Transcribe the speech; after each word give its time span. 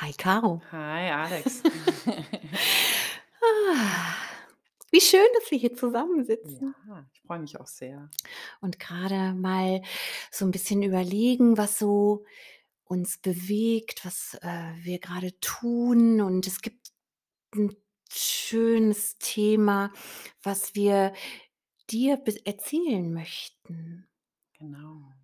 Hi 0.00 0.12
Caro. 0.12 0.62
Hi 0.70 1.10
Alex. 1.10 1.62
Ah, 3.42 4.14
wie 4.92 5.00
schön, 5.00 5.26
dass 5.34 5.50
wir 5.50 5.58
hier 5.58 5.74
zusammensitzen 5.74 6.72
Ja, 6.88 7.04
ich 7.12 7.20
freue 7.22 7.40
mich 7.40 7.58
auch 7.58 7.66
sehr. 7.66 8.08
und 8.60 8.78
gerade 8.78 9.34
mal 9.34 9.82
so 10.30 10.44
ein 10.44 10.52
bisschen 10.52 10.82
überlegen, 10.82 11.58
was 11.58 11.78
so 11.80 12.24
uns 12.84 13.18
bewegt, 13.18 14.04
was, 14.04 14.38
äh, 14.40 14.72
wir 14.82 15.00
gerade 15.00 15.38
tun. 15.40 16.20
Und 16.20 16.46
es 16.46 16.60
gibt 16.62 16.92
ein 17.56 17.74
schönes 18.08 19.18
Thema, 19.18 19.92
was 20.42 20.76
wir 20.76 21.12
dir 21.90 22.22
erzählen 22.44 23.12
möchten. 23.12 24.08
Genau. 24.58 25.17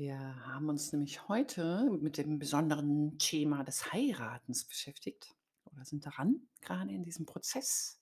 Wir 0.00 0.18
haben 0.46 0.70
uns 0.70 0.92
nämlich 0.94 1.28
heute 1.28 1.90
mit 2.00 2.16
dem 2.16 2.38
besonderen 2.38 3.18
Thema 3.18 3.64
des 3.64 3.92
Heiratens 3.92 4.64
beschäftigt 4.64 5.36
oder 5.66 5.84
sind 5.84 6.06
daran, 6.06 6.48
gerade 6.62 6.90
in 6.90 7.02
diesem 7.04 7.26
Prozess 7.26 8.00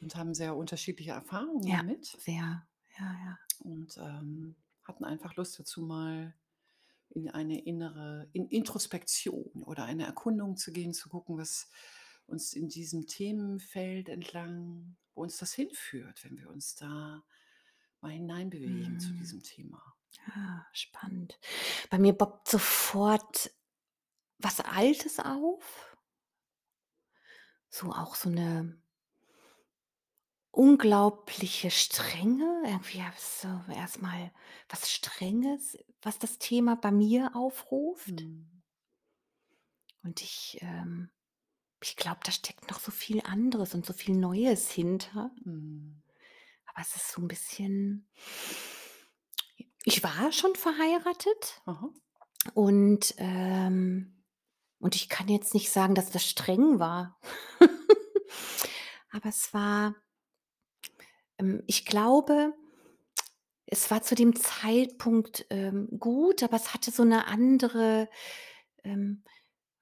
und 0.00 0.16
haben 0.16 0.32
sehr 0.34 0.56
unterschiedliche 0.56 1.10
Erfahrungen 1.10 1.68
Ja, 1.68 1.76
damit 1.76 2.18
sehr. 2.18 2.66
Ja, 2.98 3.12
ja. 3.24 3.38
und 3.60 3.96
ähm, 3.98 4.56
hatten 4.82 5.04
einfach 5.04 5.36
Lust 5.36 5.58
dazu 5.58 5.82
mal 5.82 6.34
in 7.10 7.30
eine 7.30 7.60
innere 7.64 8.28
in 8.32 8.48
Introspektion 8.48 9.62
oder 9.64 9.84
eine 9.84 10.06
Erkundung 10.06 10.56
zu 10.56 10.72
gehen, 10.72 10.94
zu 10.94 11.10
gucken, 11.10 11.38
was 11.38 11.70
uns 12.26 12.54
in 12.54 12.68
diesem 12.68 13.06
Themenfeld 13.06 14.08
entlang, 14.08 14.96
wo 15.14 15.22
uns 15.22 15.38
das 15.38 15.54
hinführt, 15.54 16.24
wenn 16.24 16.38
wir 16.38 16.50
uns 16.50 16.74
da 16.76 17.24
mal 18.00 18.12
hineinbewegen 18.12 18.98
zu 18.98 19.14
Mhm. 19.14 19.18
diesem 19.18 19.42
Thema. 19.42 19.94
Ah, 20.28 20.66
spannend. 20.72 21.38
Bei 21.90 21.98
mir 21.98 22.12
poppt 22.12 22.48
sofort 22.48 23.50
was 24.38 24.60
Altes 24.60 25.18
auf, 25.18 25.96
so 27.68 27.90
auch 27.92 28.14
so 28.14 28.28
eine 28.28 28.80
unglaubliche 30.50 31.70
Strenge, 31.70 32.62
irgendwie 32.66 33.02
habe 33.02 33.14
ich 33.16 33.22
so 33.22 33.48
erst 33.72 34.00
was 34.68 34.90
Strenges, 34.90 35.78
was 36.02 36.18
das 36.18 36.38
Thema 36.38 36.76
bei 36.76 36.90
mir 36.90 37.34
aufruft. 37.34 38.20
Mhm. 38.20 38.62
Und 40.02 40.20
ich, 40.20 40.58
ähm 40.60 41.10
ich 41.82 41.96
glaube, 41.96 42.20
da 42.24 42.30
steckt 42.30 42.70
noch 42.70 42.78
so 42.78 42.92
viel 42.92 43.20
anderes 43.22 43.74
und 43.74 43.84
so 43.84 43.92
viel 43.92 44.14
Neues 44.14 44.70
hinter. 44.70 45.32
Mhm. 45.44 46.02
Aber 46.66 46.80
es 46.80 46.94
ist 46.94 47.10
so 47.10 47.20
ein 47.20 47.28
bisschen 47.28 48.08
ich 49.84 50.02
war 50.02 50.32
schon 50.32 50.54
verheiratet 50.54 51.60
Aha. 51.66 51.90
und, 52.54 53.14
ähm 53.18 54.08
und 54.80 54.96
ich 54.96 55.08
kann 55.08 55.28
jetzt 55.28 55.54
nicht 55.54 55.70
sagen, 55.70 55.94
dass 55.94 56.10
das 56.10 56.26
streng 56.28 56.78
war. 56.80 57.18
Aber 59.12 59.28
es 59.30 59.54
war 59.54 59.94
ähm, 61.38 61.62
ich 61.66 61.84
glaube 61.84 62.54
Es 63.68 63.90
war 63.90 64.02
zu 64.02 64.14
dem 64.14 64.34
Zeitpunkt, 64.36 65.46
ähm, 65.50 65.88
gut, 65.98 66.42
aber 66.42 66.56
es 66.56 66.74
hatte 66.74 66.90
so 66.90 67.04
'ne 67.04 67.26
andere 67.26 68.08
ähm, 68.84 69.24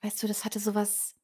weißt 0.03 0.23
du, 0.23 0.29
das 0.29 0.45
hatte 0.45 0.61
so 0.61 0.75
was 0.75 1.15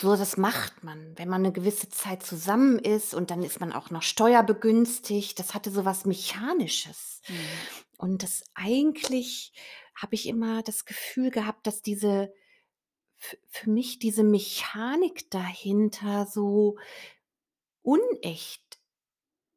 so 0.00 0.14
das 0.16 0.36
macht 0.36 0.84
man, 0.84 1.14
wenn 1.16 1.28
man 1.28 1.42
'ne 1.42 1.52
gewisse 1.52 1.88
Zeit 1.88 2.22
zusammen 2.22 2.78
ist 2.78 3.14
und 3.14 3.30
dann 3.30 3.42
ist 3.42 3.60
man 3.60 3.72
auch 3.72 3.90
noch 3.90 4.02
steuerbegünstigt. 4.02 5.38
Das 5.38 5.54
hatte 5.54 5.70
so 5.70 5.84
was 5.86 6.04
Mechanisches. 6.04 7.22
Mhm. 7.28 7.66
Und 7.98 8.22
das 8.22 8.44
eigentlich 8.54 9.52
habe 9.94 10.14
ich 10.14 10.26
immer 10.28 10.62
das 10.62 10.84
Gefühl 10.84 11.30
gehabt, 11.30 11.66
dass 11.66 11.80
diese 11.82 12.32
f 13.18 13.38
für 13.48 13.70
mich 13.70 13.98
diese 14.00 14.24
Mechanik 14.24 15.30
dahinter 15.30 16.26
so 16.26 16.78
unecht 17.84 18.78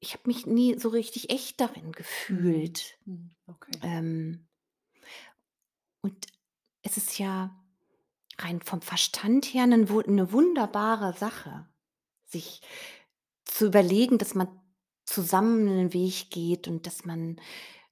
ich 0.02 0.14
habe 0.14 0.24
mich 0.28 0.46
nie 0.48 0.80
so 0.80 0.90
richtig 0.90 1.32
echt 1.32 1.62
darin 1.62 1.92
Mhm. 2.30 2.72
gefühlt. 2.72 3.00
Mhm. 3.06 3.36
Okay. 3.48 3.82
Ähm 3.82 4.48
Und 6.04 6.28
es 6.82 6.98
ist 6.98 7.20
ja 7.20 7.56
rein 8.44 8.62
vom 8.62 8.82
Verstand 8.82 9.46
her 9.48 9.66
'nen 9.68 9.90
wu 9.90 10.02
'ne 10.02 10.32
wunderbare 10.32 11.14
Sache, 11.14 11.68
sich 12.28 12.62
zu 13.46 13.68
überlegen, 13.68 14.18
dass 14.20 14.36
man 14.36 14.50
zusammen 15.06 15.66
'nen 15.66 15.94
Weg 15.94 16.32
geht 16.32 16.68
und 16.68 16.88
dass 16.88 17.06
man, 17.06 17.42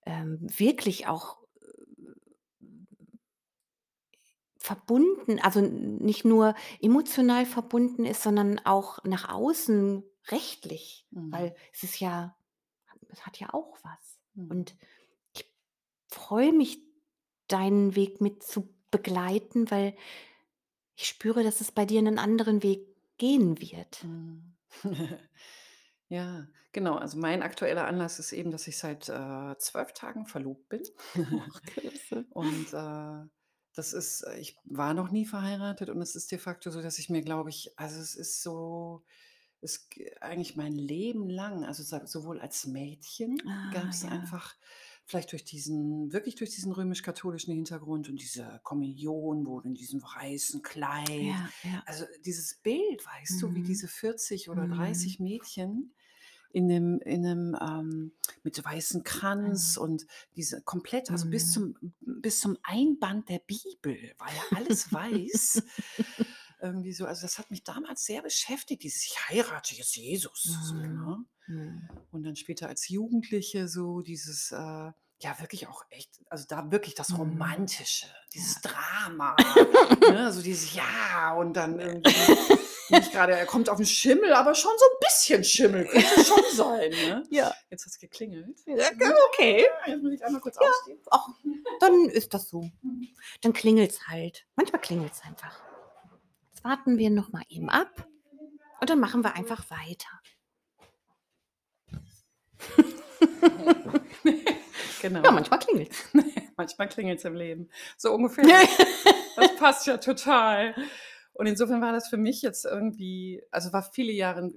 ähm, 0.06 0.40
wirklich 0.58 1.08
auch, 1.08 1.44
äh, 1.62 3.18
verbunden 4.60 5.40
also, 5.40 5.60
n 5.60 5.98
nicht 5.98 6.26
nur 6.26 6.56
emotional 6.82 7.46
verbunden 7.46 8.06
ist, 8.06 8.24
sondern 8.24 8.60
auch 8.66 9.04
nach 9.04 9.30
außen 9.30 10.04
rechtlich, 10.30 11.08
Mhm. 11.12 11.32
weil 11.32 11.56
es 11.74 11.84
ist 11.84 12.00
ja 12.00 12.36
es 13.10 13.26
hat 13.26 13.40
ja 13.40 13.54
auch 13.54 13.78
was. 13.84 14.20
Mhm. 14.36 14.50
Und 14.50 14.76
ich 15.36 15.46
freue 16.10 16.54
mich, 16.54 16.80
deinen 17.50 17.96
Weg 17.96 18.22
mit 18.22 18.44
zu 18.44 18.76
begleiten, 18.92 19.72
weil 19.72 19.96
Ich 21.00 21.08
spüre, 21.10 21.44
dass 21.44 21.62
es 21.62 21.72
bei 21.72 21.86
dir 21.86 22.02
'nen 22.02 22.18
anderen 22.18 22.64
Weg 22.64 22.88
gehen 23.20 23.62
wird. 23.62 24.04
Mhm. 24.04 24.58
Ja, 26.10 26.48
genau. 26.72 26.96
Also 26.96 27.18
mein 27.18 27.44
aktueller 27.44 27.86
Anlass 27.88 28.20
ist 28.20 28.32
eben, 28.32 28.52
dass 28.52 28.68
ich 28.68 28.78
seit, 28.78 29.10
äh, 29.10 29.58
12 29.60 29.92
Tagen 29.94 30.26
verlobt 30.26 30.70
bin. 30.70 30.84
Ach, 31.32 31.64
klasse. 31.66 32.26
Und, 32.30 32.74
äh, 32.74 33.30
das 33.76 33.94
ist 33.94 34.24
äh, 34.24 34.40
ich 34.40 34.58
war 34.66 34.94
noch 34.94 35.12
nie 35.12 35.26
verheiratet 35.26 35.90
und 35.90 36.02
es 36.02 36.16
ist 36.16 36.32
de 36.32 36.40
facto 36.40 36.72
so, 36.72 36.82
dass 36.82 37.00
ich 37.00 37.10
mir, 37.10 37.22
glaube 37.24 37.50
ich 37.52 37.78
also, 37.80 38.00
es 38.02 38.16
ist 38.16 38.42
so 38.44 39.04
es 39.62 39.90
eigentlich 40.22 40.56
mein 40.58 40.74
Leben 40.74 41.30
lang, 41.30 41.66
also 41.66 41.84
sowohl 42.08 42.42
als 42.42 42.68
Mädchen 42.68 43.38
Ah, 43.46 43.72
gab's 43.72 44.04
ja. 44.04 44.06
einfach 44.06 44.56
vielleicht 45.08 45.32
durch 45.32 45.46
diesen 45.46 46.14
wirklich 46.14 46.36
durch 46.36 46.52
diesen 46.52 46.72
römisch-katholischen 46.74 47.54
Hintergrund 47.54 48.10
und 48.10 48.22
diese 48.22 48.60
Kommunion 48.64 49.46
wurde 49.48 49.70
in 49.70 49.76
diesem 49.76 50.04
weißen 50.04 50.62
Kleid. 50.64 51.08
Ja, 51.20 51.54
ja. 51.64 51.84
Also, 51.86 52.06
dieses 52.26 52.56
Bild, 52.62 53.06
weißt 53.06 53.42
du, 53.42 53.56
wie 53.56 53.64
Mhm. 53.64 53.64
diese 53.64 53.88
40 53.88 54.50
oder 54.50 54.68
Mhm. 54.68 55.18
30 55.18 55.20
Mädchen 55.20 55.94
in 56.52 56.68
'nem 56.68 57.00
in 57.06 57.22
'nem, 57.22 57.58
ähm 57.62 58.14
mit 58.44 58.64
weißem 58.64 59.04
Kranz 59.04 59.78
Mhm. 59.78 59.78
und 59.78 60.08
diese 60.36 60.62
komplett 60.64 61.14
also 61.14 61.30
bis 61.30 61.50
Mhm. 61.50 61.54
zum 61.54 61.76
bis 62.02 62.40
zum 62.42 62.58
Einband 62.64 63.30
der 63.30 63.40
Bibel 63.40 64.14
war 64.20 64.34
ja 64.34 64.44
alles 64.54 64.94
weiß. 64.94 65.66
Irgendwie 66.62 66.94
so 66.94 67.06
also, 67.06 67.24
das 67.24 67.40
hat 67.40 67.52
mich 67.52 67.64
damals 67.66 68.06
sehr 68.06 68.22
beschäftigt, 68.24 68.84
dieses: 68.84 69.06
„Ich 69.08 69.30
heirate 69.30 69.76
jetzt 69.76 69.96
Jesus“, 69.98 70.60
so, 70.64 70.78
Mhm. 70.78 71.18
ne? 71.18 71.26
Mhm. 71.48 71.90
Und 72.12 72.24
dann 72.24 72.36
später 72.36 72.68
als 72.68 72.88
Jugendliche 72.90 73.68
so 73.68 74.02
dieses, 74.02 74.52
äh 74.52 74.92
ja, 75.20 75.40
wirklich 75.40 75.68
auch 75.68 75.84
echt 75.90 76.20
also, 76.30 76.46
da 76.48 76.70
wirklich 76.72 76.94
das 76.94 77.10
Mhm. 77.10 77.16
Romantische, 77.16 78.06
dieses 78.36 78.62
Drama, 78.62 79.36
ne? 80.12 80.32
So 80.32 80.44
dieses 80.44 80.76
Ja 80.76 81.34
und 81.34 81.54
dann 81.54 81.80
irgendwie 81.80 82.12
nicht 82.90 83.12
grade 83.12 83.34
er 83.34 83.46
kommt 83.48 83.68
auf'n 83.70 83.86
Schimmel, 83.86 84.32
aber 84.34 84.54
schon 84.54 84.72
so 84.78 84.86
'n 84.86 85.00
bisschen 85.02 85.44
Schimmel 85.44 85.86
könnte 85.88 86.24
schon 86.24 86.44
sein, 86.54 86.92
ne? 86.92 87.24
Ja. 87.32 87.52
Jetzt 87.72 87.86
hat's 87.86 87.98
geklingelt. 87.98 88.60
Ja, 88.68 88.92
Mhm. 88.94 89.12
okay. 89.30 89.66
Jetzt 89.88 90.04
muss 90.04 90.14
ich 90.14 90.24
einmal 90.24 90.40
kurz 90.42 90.58
Ja, 90.62 90.68
aufstehen. 90.70 91.00
ach, 91.10 91.28
dann 91.80 92.10
ist 92.10 92.34
das 92.36 92.50
so. 92.50 92.70
Dann 93.42 93.54
klingelt's 93.54 94.08
halt. 94.08 94.46
Manchmal 94.56 94.82
klingelt's 94.82 95.22
einfach. 95.24 95.64
Jetzt 96.50 96.64
warten 96.64 97.00
wir 97.00 97.10
noch 97.10 97.32
mal 97.32 97.44
eben 97.50 97.70
ab 97.72 98.08
und 98.82 98.90
dann 98.90 99.00
machen 99.00 99.24
wir 99.24 99.34
einfach 99.36 99.68
weiter. 99.72 100.10
Ja, 104.24 105.10
Genau. 105.10 105.32
manchmal 105.32 105.60
klingelt's. 105.60 106.04
Manchmal 106.58 106.90
klingelt's 106.90 107.24
im 107.24 107.36
Leben. 107.36 107.70
So 107.98 108.14
ungefähr. 108.14 108.46
Das 109.36 109.56
passt 109.58 109.86
ja 109.86 109.98
total. 109.98 110.74
Und 111.34 111.46
insofern 111.46 111.82
war 111.82 111.94
das 111.94 112.08
für 112.10 112.18
mich 112.18 112.42
jetzt 112.42 112.66
irgendwie 112.66 113.44
also, 113.52 113.72
war 113.74 113.84
viele 113.84 114.12
Jahre 114.12 114.52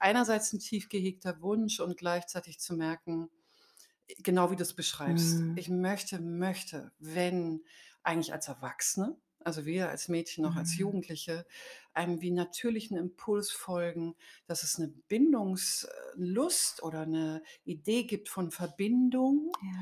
einerseits 0.00 0.52
'n 0.52 0.58
tief 0.58 0.88
gehegter 0.88 1.40
Wunsch 1.40 1.78
und 1.78 1.96
gleichzeitig 1.96 2.58
zu 2.58 2.74
merken, 2.74 3.30
genau 4.18 4.50
wie 4.50 4.56
du's 4.56 4.74
beschreibst. 4.74 5.38
Mhm. 5.38 5.54
Ich 5.56 5.68
möchte 5.68 6.18
möchte, 6.20 6.90
wenn 6.98 7.62
eigentlich 8.02 8.32
als 8.32 8.48
Erwachsene, 8.48 9.16
also 9.46 9.66
weder 9.66 9.90
als 9.90 10.08
Mädchen 10.08 10.42
noch 10.44 10.56
als 10.56 10.76
Mhm. 10.76 10.78
Jugendliche, 10.78 11.46
einem 11.94 12.20
wie 12.22 12.32
natürlichen 12.32 12.96
Impuls 12.98 13.50
folgen, 13.52 14.16
dass 14.46 14.62
es 14.64 14.78
'ne 14.78 14.88
Bindungslust 15.08 16.82
oder 16.82 17.06
'ne 17.06 17.42
Idee 17.64 18.04
gibt 18.04 18.28
von 18.30 18.50
Verbindung, 18.52 19.58
Ja, 19.62 19.72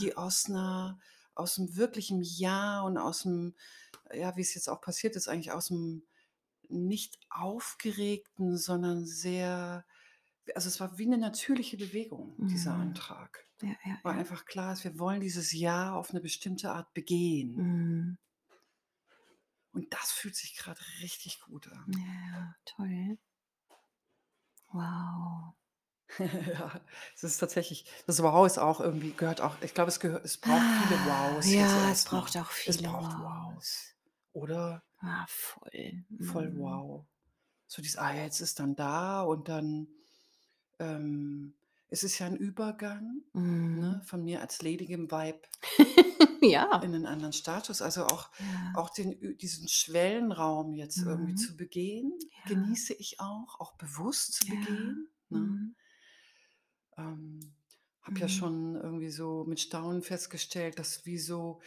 die 0.00 0.16
aus 0.16 0.48
'ner 0.48 1.00
aus'm 1.36 1.76
wirklichen 1.76 2.22
Ja 2.22 2.82
und 2.82 2.98
aus'm 2.98 3.54
ja, 4.14 4.36
wie 4.36 4.42
es 4.42 4.54
jetzt 4.54 4.68
auch 4.70 4.80
passiert 4.82 5.16
ist, 5.16 5.28
eigentlich 5.28 5.52
aus'm 5.52 6.02
nicht 6.70 7.18
aufgeregten, 7.30 8.58
sondern 8.58 9.06
sehr 9.06 9.86
also, 10.56 10.68
es 10.68 10.80
war 10.80 10.98
wie 10.98 11.06
'ne 11.06 11.18
natürliche 11.18 11.76
Bewegung, 11.78 12.42
dieser 12.52 12.76
Mhm. 12.76 12.80
Antrag. 12.80 13.46
Ja, 13.62 13.76
ja, 13.86 14.02
Weil 14.02 14.16
ja. 14.16 14.20
einfach 14.20 14.46
klar 14.46 14.76
wir 14.84 14.98
wollen 15.00 15.20
dieses 15.22 15.52
Ja 15.52 15.94
auf 15.96 16.12
'ne 16.14 16.20
bestimmte 16.22 16.72
Art 16.72 16.94
begehen. 16.94 17.56
Mhm. 17.56 18.16
Und 19.74 19.92
das 19.92 20.10
fühlt 20.12 20.36
sich 20.36 20.56
gerade 20.56 20.80
richtig 21.02 21.40
gut 21.40 21.68
an. 21.70 21.90
Ja, 21.96 22.54
toll. 22.66 23.16
Wow. 24.74 25.54
Ja, 26.18 26.80
es 27.14 27.24
ist 27.24 27.38
tatsächlich 27.38 27.86
das 28.06 28.22
Wow 28.22 28.46
ist 28.46 28.58
auch 28.58 28.80
irgendwie 28.80 29.14
gehört 29.16 29.40
auch 29.40 29.60
ich 29.62 29.74
glaube, 29.74 29.88
es 29.88 30.00
gehört 30.00 30.24
es 30.24 30.36
braucht 30.38 30.70
viele 30.70 31.02
Ah, 31.02 31.04
Wows 31.04 31.56
jetzt 31.56 31.76
ja, 31.76 31.90
es 31.90 32.04
braucht 32.04 32.36
auch 32.36 32.50
Es 32.64 32.78
viele 32.78 32.82
braucht 32.82 33.18
Wows. 33.18 33.18
Wows, 33.18 33.96
oder? 34.32 34.84
Ah, 35.00 35.26
voll. 35.28 36.04
Voll 36.20 36.52
Mhm. 36.52 36.56
wow. 36.56 37.06
So 37.68 37.82
dieses: 37.82 37.98
„Ah, 37.98 38.14
jetzt 38.14 38.40
ist 38.40 38.60
dann 38.60 38.76
da“ 38.76 39.22
und 39.22 39.48
dann, 39.48 39.88
ähm 40.80 41.54
es 41.94 42.02
ist 42.04 42.18
ja 42.18 42.26
'n 42.26 42.36
Übergang, 42.36 43.22
ne, 43.72 44.02
Mhm. 44.02 44.06
von 44.06 44.24
mir 44.24 44.40
als 44.42 44.62
ledigem 44.62 45.10
Weib 45.12 45.48
Ja. 46.42 46.82
in 46.82 46.90
'nen 46.92 47.06
anderen 47.06 47.32
Status. 47.32 47.82
Also, 47.82 48.06
auch 48.06 48.30
Ja. 48.40 48.74
auch 48.74 48.90
den 48.90 49.38
diesen 49.38 49.68
Schwellenraum 49.68 50.72
jetzt 50.74 51.02
irgendwie 51.02 51.34
Mhm. 51.34 51.36
zu 51.36 51.56
begehen, 51.56 52.12
Ja. 52.44 52.44
genieße 52.44 52.94
ich 52.94 53.20
auch, 53.20 53.60
auch 53.60 53.76
bewusst 53.76 54.34
zu 54.34 54.48
begehen, 54.48 55.08
ne? 55.30 55.54
Mhm. 55.54 55.74
Ähm, 56.96 57.54
habe 58.02 58.20
ja 58.20 58.28
Mhm. 58.28 58.28
schon 58.28 58.76
irgendwie 58.76 59.10
so 59.10 59.44
mit 59.46 59.60
Staunen 59.60 60.02
festgestellt, 60.02 60.78
dass 60.78 61.06
wie 61.06 61.18
so 61.18 61.60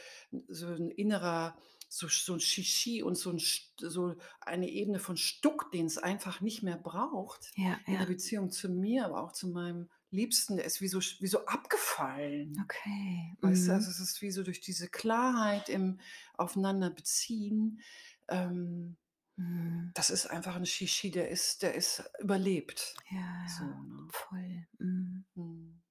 so 0.47 0.67
'n 0.67 0.91
innerer 0.91 1.57
so 1.89 2.07
so 2.07 2.33
'n 2.33 2.39
Shishi 2.39 3.01
und 3.03 3.15
so 3.17 3.31
'n 3.31 3.39
St 3.39 3.73
so 3.79 4.15
eine 4.41 4.69
Ebene 4.69 4.99
von 4.99 5.17
Stuck, 5.17 5.71
den's 5.71 5.97
einfach 5.97 6.41
nicht 6.41 6.61
mehr 6.63 6.77
braucht 6.77 7.53
Ja, 7.55 7.79
in 7.87 7.97
der 7.97 8.05
ja. 8.05 8.07
Beziehung 8.07 8.51
zu 8.51 8.69
mir, 8.69 9.05
aber 9.05 9.23
auch 9.23 9.31
zu 9.31 9.47
meinem 9.49 9.89
Liebsten, 10.11 10.55
der 10.57 10.65
ist 10.65 10.81
wie 10.81 10.87
so 10.87 10.99
wie 11.01 11.27
so 11.27 11.45
abgefallen. 11.45 12.63
Okay. 12.63 13.37
Weißt 13.41 13.69
du, 13.69 13.73
also, 13.73 13.89
Mhm. 13.89 13.91
es 13.91 13.99
ist 13.99 14.21
wie 14.21 14.31
so 14.31 14.43
durch 14.43 14.61
diese 14.61 14.89
Klarheit 14.89 15.69
im 15.69 15.99
Aufeinanderbeziehen, 16.37 17.81
ähm 18.29 18.97
Mhm. 19.37 19.93
das 19.95 20.09
ist 20.09 20.27
einfach 20.27 20.55
'n 20.55 20.65
Shishi, 20.65 21.11
der 21.11 21.29
ist 21.29 21.63
der 21.63 21.73
ist 21.75 22.03
überlebt, 22.19 23.01
Ja, 23.11 23.21
so, 23.45 23.65
ne? 23.83 24.07
voll. 24.09 24.67
Mhm. 24.79 25.25
Mhm. 25.35 25.81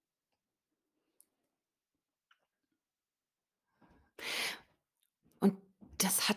Und 5.43 5.57
das 5.99 6.29
hat 6.29 6.37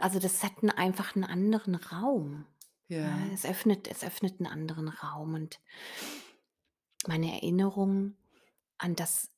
also, 0.00 0.18
das 0.20 0.42
hat 0.44 0.52
einfach 0.78 1.16
'n 1.16 1.24
anderen 1.24 1.74
Raum. 1.76 2.46
Ja, 3.02 3.16
Ja. 3.16 3.30
es 3.32 3.44
öffnet 3.46 3.88
es 3.88 4.04
öffnet 4.04 4.40
'n 4.40 4.46
anderen 4.46 4.88
Raum 4.88 5.34
und 5.34 5.60
meine 7.06 7.32
Erinnerung 7.32 8.16
an 8.78 8.96
das 8.96 9.28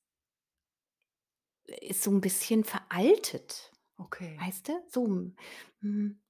ist 1.69 2.03
so 2.03 2.11
'n 2.11 2.21
bisschen 2.21 2.65
veraltet, 2.65 3.73
Okay. 4.01 4.43
weißt 4.43 4.69
du? 4.69 4.73
So, 4.91 5.07
hm, 5.81 6.21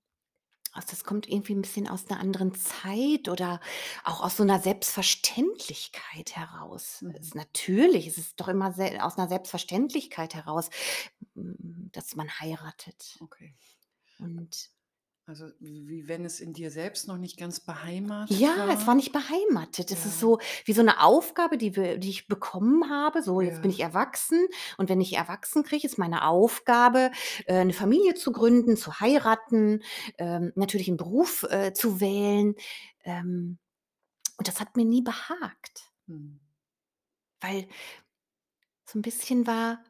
also, 0.72 0.88
das 0.90 1.04
kommt 1.04 1.28
irgendwie 1.28 1.54
'n 1.54 1.62
bisschen 1.62 1.88
aus 1.88 2.08
'ner 2.08 2.20
anderen 2.20 2.54
Zeit 2.54 3.28
oder 3.28 3.60
auch 4.04 4.22
aus 4.22 4.36
so 4.38 4.44
'ner 4.44 4.60
Selbstverständlichkeit 4.60 6.36
heraus. 6.36 7.04
Mhm. 7.04 7.12
Ist 7.20 7.34
natürlich, 7.36 8.06
es 8.08 8.18
ist 8.18 8.40
doch 8.40 8.48
immer 8.48 8.68
aus 9.02 9.16
'ner 9.18 9.28
Selbstverständlichkeit 9.28 10.34
heraus, 10.34 10.70
hm, 11.36 11.90
dass 11.92 12.16
man 12.16 12.30
heiratet. 12.40 13.22
Okay. 13.22 13.54
Und 14.18 14.70
Also, 15.28 15.52
wie 15.60 16.08
wenn 16.08 16.24
es 16.24 16.40
in 16.40 16.52
dir 16.52 16.70
selbst 16.70 17.06
noch 17.06 17.16
nicht 17.16 17.36
ganz 17.38 17.60
beheimatet 17.60 18.56
Ja, 18.56 18.68
es 18.72 18.86
war 18.86 18.94
war? 18.94 18.94
nicht 18.94 19.12
beheimatet. 19.12 19.90
Es 19.90 20.04
ist 20.06 20.20
Ja. 20.20 20.20
so 20.20 20.38
wie 20.64 20.72
so 20.72 20.82
'ne 20.82 21.00
Aufgabe, 21.02 21.58
die 21.58 21.74
wir 21.74 21.98
die 21.98 22.10
ich 22.10 22.28
bekommen 22.28 22.88
habe. 22.88 23.20
So, 23.22 23.40
jetzt 23.40 23.60
bin 23.62 23.70
ich 23.70 23.80
erwachsen 23.80 24.46
und 24.78 24.88
wenn 24.88 25.00
ich 25.00 25.14
erwachsen 25.14 25.64
kriege, 25.64 25.86
ist 25.86 25.98
meine 25.98 26.24
Aufgabe, 26.26 27.10
äh, 27.46 27.64
'ne 27.64 27.72
Familie 27.72 28.14
zu 28.14 28.30
gründen, 28.30 28.76
zu 28.76 29.00
heiraten, 29.00 29.82
ähm, 30.18 30.52
natürlich 30.54 30.88
'n 30.88 30.96
Beruf, 30.96 31.42
äh, 31.50 31.72
zu 31.72 32.00
wählen. 32.00 32.54
Ähm, 33.04 33.58
und 34.38 34.48
das 34.48 34.60
hat 34.60 34.76
mir 34.76 34.84
nie 34.86 35.02
behagt. 35.02 35.92
Mhm. 36.08 36.40
Weil 37.42 37.66
so 38.86 38.98
'n 38.98 39.02
bisschen 39.02 39.46
war 39.46 39.84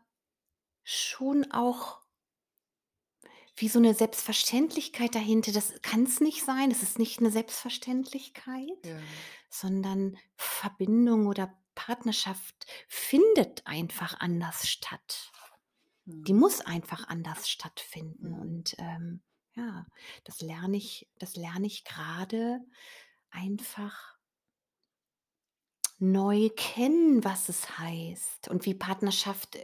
schon 0.85 1.51
auch 1.53 2.02
wie 3.57 3.69
so 3.69 3.79
'ne 3.81 3.95
Selbstverständlichkeit 3.95 5.15
dahinter. 5.15 5.53
Das 5.53 5.75
kann's 5.83 6.21
nicht 6.21 6.45
sein. 6.45 6.71
Das 6.71 6.83
ist 6.83 6.99
nicht 6.99 7.21
'ne 7.21 7.31
Selbstverständlichkeit, 7.31 8.71
Ja. 8.85 9.23
sondern 9.51 10.17
Verbindung 10.37 11.27
oder 11.27 11.59
Partnerschaft 11.75 12.67
findet 12.89 13.67
einfach 13.67 14.21
anders 14.21 14.69
statt. 14.69 15.33
Die 16.29 16.35
Mhm. 16.35 16.35
muss 16.35 16.61
einfach 16.63 17.09
anders 17.09 17.51
stattfinden 17.51 18.35
Mhm. 18.35 18.35
und, 18.35 18.77
ähm, 18.79 19.23
ja, 19.55 19.87
das 20.25 20.41
lerne 20.43 20.77
ich 20.79 21.11
das 21.19 21.37
lerne 21.37 21.67
ich 21.69 21.85
grade 21.85 22.61
einfach 23.31 24.19
neu 26.01 26.49
kennen, 26.57 27.23
was 27.25 27.49
es 27.49 27.79
heißt 27.79 28.49
und 28.49 28.65
wie 28.67 28.75
Partnerschaft 28.75 29.59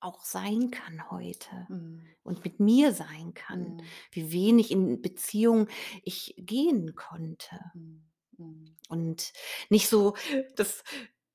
auch 0.00 0.24
sein 0.24 0.70
kann 0.70 1.10
heute 1.10 1.68
Mhm. 1.68 2.14
und 2.24 2.44
mit 2.44 2.60
mir 2.60 2.92
sein 2.92 3.34
kann, 3.34 3.76
Mhm. 3.76 3.98
wie 4.12 4.32
wenig 4.32 4.70
in 4.72 5.02
Beziehung 5.02 5.68
ich 6.04 6.34
gehen 6.38 6.94
konnte. 6.96 7.60
Mhm. 7.74 8.10
Mhm. 8.38 8.78
Und 8.88 9.32
nicht 9.70 9.88
so 9.88 10.14
das 10.56 10.82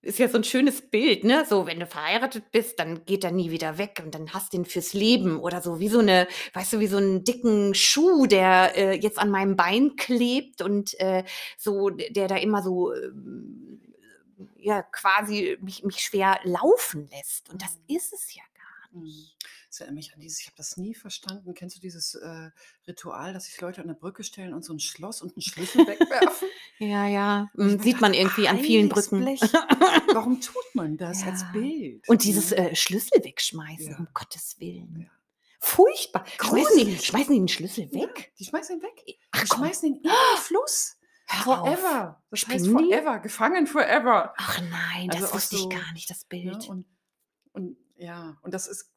ist 0.01 0.19
ja 0.19 0.27
so 0.30 0.38
'n 0.38 0.44
schönes 0.44 0.89
Bild, 0.89 1.24
ne? 1.24 1.45
So, 1.50 1.65
wenn 1.68 1.80
du 1.80 1.88
verheiratet 1.88 2.51
bist, 2.51 2.80
dann 2.80 3.06
geht 3.06 3.24
er 3.24 3.31
nie 3.31 3.51
wieder 3.51 3.77
weg 3.77 4.01
und 4.04 4.13
dann 4.15 4.33
hast 4.33 4.54
du 4.54 4.57
ihn 4.57 4.66
fürs 4.66 4.94
Leben 4.94 5.39
oder 5.39 5.62
so 5.62 5.80
wie 5.80 5.88
so 5.89 6.01
'ne 6.01 6.27
weißt 6.54 6.74
du, 6.74 6.80
wie 6.81 6.88
so 6.88 6.98
'n 6.98 7.24
dicken 7.24 7.74
Schuh, 7.75 8.25
der, 8.27 8.75
äh, 8.77 8.94
jetzt 9.00 9.18
an 9.19 9.31
meinem 9.31 9.56
Bein 9.57 9.95
klebt 9.95 10.62
und, 10.62 11.00
äh, 11.00 11.24
so 11.57 11.89
der 11.89 12.27
da 12.27 12.36
immer 12.38 12.62
so, 12.63 12.94
ähm, 12.94 13.81
ja, 14.57 14.83
quasi 14.83 15.57
mich 15.62 15.83
mich 15.86 16.00
schwer 16.01 16.39
laufen 16.44 17.07
lässt. 17.09 17.50
Und 17.50 17.62
das 17.62 17.77
Mhm. 17.77 17.88
ist 17.88 18.13
es 18.13 18.36
ja. 18.36 18.44
Nicht. 19.01 19.38
Das 19.69 19.80
erinnert 19.81 19.95
mich 19.95 20.13
an 20.13 20.19
dieses 20.22 20.40
ich 20.42 20.48
habe 20.48 20.57
das 20.57 20.78
nie 20.78 20.95
verstanden. 20.95 21.54
Kennst 21.54 21.75
du 21.78 21.80
dieses, 21.81 22.16
äh, 22.16 22.51
Ritual, 22.88 23.34
dass 23.34 23.45
sich 23.45 23.60
Leute 23.62 23.81
an 23.81 23.88
'ne 23.88 23.95
Brücke 23.95 24.24
stellen 24.24 24.54
und 24.54 24.63
so 24.66 24.74
'n 24.74 24.80
Schloss 24.80 25.22
und 25.22 25.36
'n 25.38 25.42
Schlüssel 25.42 25.86
wegwerfen? 25.88 26.50
Ja, 26.80 27.07
ja, 27.07 27.50
ich 27.62 27.74
hm, 27.74 27.80
sieht 27.80 28.01
man 28.01 28.13
irgendwie 28.13 28.48
an 28.50 28.60
vielen 28.60 28.90
„Heiliges 28.90 28.90
Brücken. 28.90 29.31
Warum 30.12 30.42
tut 30.42 30.75
man 30.75 30.98
das 30.98 31.25
als 31.25 31.45
Ja. 31.48 31.51
Bild“, 31.51 32.07
Und 32.07 32.24
dieses, 32.25 32.51
ne? 32.51 32.54
äh, 32.54 32.75
Schlüssel 32.75 33.24
wegschmeißen, 33.24 33.95
um 33.95 34.07
Ja. 34.07 34.13
Gottes 34.13 34.60
Willen. 34.60 34.98
Ja. 35.01 35.12
Furchtbar. 35.62 36.25
Schmeißen 36.42 36.78
die 36.78 36.98
schmeißen 36.98 37.34
die 37.34 37.40
'n 37.42 37.48
Schlüssel 37.48 37.92
Ja, 37.92 38.07
weg? 38.07 38.34
die 38.40 38.45
schmeißen 38.45 38.78
ihn 38.78 38.81
weg. 38.83 39.19
Ach 39.35 39.45
Die 39.45 39.47
schmeißen 39.47 39.90
ihn 39.90 39.95
in 40.04 40.04
den 40.04 40.35
Fluss. 40.38 40.97
Forever. 41.35 42.23
Das 42.30 42.47
heißt 42.47 42.68
Spinnen 42.68 42.78
die? 42.78 42.94
forever, 42.94 43.19
gefangen 43.19 43.68
forever. 43.68 44.33
Ach 44.38 44.59
nein, 44.62 45.09
Also, 45.09 45.28
das 45.28 45.33
wusste 45.33 45.56
ich 45.56 45.69
so 45.69 45.69
gar 45.69 45.92
nicht, 45.94 46.09
das 46.09 46.26
ne, 46.42 46.59
Bild. 46.59 46.64
und 46.64 46.88
und 47.54 47.78
ja, 48.04 48.38
und 48.44 48.54
das 48.54 48.68
ist, 48.68 48.94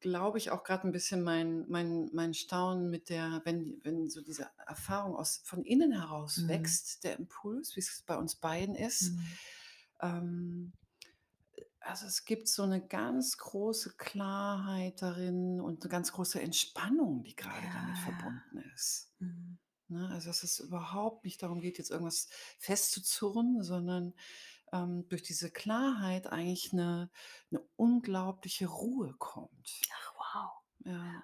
glaube 0.00 0.38
ich, 0.38 0.50
auch 0.50 0.64
grad 0.64 0.84
'n 0.84 0.92
bisschen 0.92 1.22
mein 1.22 1.66
mein 1.68 2.10
mein 2.12 2.34
Staunen 2.34 2.90
mit 2.90 3.08
der 3.10 3.42
wenn 3.44 3.80
wenn 3.84 4.08
so 4.10 4.20
diese 4.22 4.50
Erfahrung 4.66 5.16
aus 5.16 5.42
von 5.44 5.64
innen 5.64 5.92
heraus 5.92 6.44
Mhm. 6.44 6.46
wächst, 6.48 7.04
der 7.04 7.18
Impuls, 7.18 7.76
wie's 7.76 8.02
bei 8.06 8.16
uns 8.16 8.36
beiden 8.36 8.74
ist. 8.76 9.16
Mhm. 9.16 9.38
Ähm, 10.02 10.72
äh, 11.56 11.64
also, 11.80 12.06
es 12.06 12.24
gibt 12.26 12.48
so 12.48 12.66
'ne 12.66 12.86
ganz 12.86 13.38
große 13.38 13.96
Klarheit 13.98 15.02
darin 15.02 15.60
und 15.62 15.84
'ne 15.84 15.90
ganz 15.90 16.12
große 16.12 16.40
Entspannung, 16.42 17.24
die 17.24 17.36
damit 17.72 17.98
Ja, 17.98 18.04
ja. 18.08 18.42
verbunden 18.52 18.58
ist, 18.76 19.12
Mhm. 19.20 19.58
ne? 19.88 20.08
Also, 20.10 20.28
dass 20.30 20.42
es 20.44 20.60
überhaupt 20.60 21.24
nicht 21.26 21.42
darum 21.42 21.60
geht, 21.60 21.78
jetzt 21.78 21.90
irgendwas 21.92 22.28
festzuzurren, 22.60 23.62
sondern, 23.64 24.14
ähm, 24.84 25.08
durch 25.08 25.22
diese 25.22 25.50
Klarheit 25.50 26.26
eigentlich 26.28 26.72
'ne 26.72 27.10
'ne 27.50 27.60
unglaubliche 27.76 28.66
Ruhe 28.68 29.14
kommt. 29.18 29.90
Ach 29.92 30.14
wow. 30.18 30.62
Ja. 30.84 31.22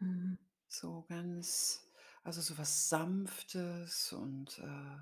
Mhm. 0.00 0.38
So 0.72 1.02
ganz 1.08 1.88
also, 2.22 2.40
so 2.42 2.56
was 2.58 2.88
Sanftes 2.88 4.12
und, 4.12 4.58
äh 4.58 4.98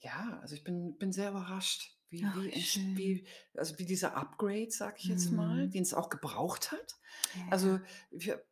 ja, 0.00 0.38
also, 0.42 0.54
ich 0.54 0.64
bin 0.64 0.98
bin 0.98 1.12
sehr 1.12 1.30
überrascht, 1.30 1.96
wie 2.10 2.32
Ach, 2.32 2.46
wie 2.54 2.68
wie 2.94 3.26
also, 3.54 3.78
wie 3.78 3.86
dieser 3.86 4.14
Upgrade, 4.16 4.70
sage 4.70 4.96
ich 4.98 5.08
jetzt 5.08 5.32
mal, 5.32 5.68
Mhm. 5.68 5.70
den's 5.70 5.94
auch 5.94 6.10
gebraucht 6.10 6.70
hat. 6.72 6.96
Ja. 7.34 7.42
Also, 7.48 7.80
wir 8.10 8.44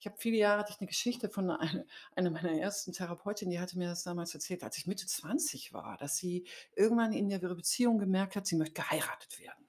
ich 0.00 0.06
habe 0.06 0.16
viele 0.18 0.36
Jahre 0.38 0.60
hatte 0.60 0.72
ich 0.72 0.80
'ne 0.80 0.86
Geschichte 0.86 1.28
von 1.30 1.50
einer 1.50 1.84
einer 2.16 2.30
meiner 2.30 2.52
ersten 2.52 2.92
Therapeutinnen, 2.92 3.50
die 3.52 3.60
hatte 3.60 3.78
mir 3.78 3.88
das 3.88 4.02
damals 4.04 4.34
erzählt, 4.34 4.62
als 4.64 4.78
ich 4.78 4.86
Mitte 4.86 5.06
20 5.06 5.72
war, 5.72 5.96
dass 5.98 6.16
sie 6.16 6.46
irgendwann 6.76 7.12
in 7.12 7.30
ihrer 7.30 7.54
Beziehung 7.54 7.98
gemerkt 7.98 8.36
hat, 8.36 8.46
sie 8.46 8.56
möchte 8.56 8.74
geheiratet 8.82 9.38
werden. 9.40 9.66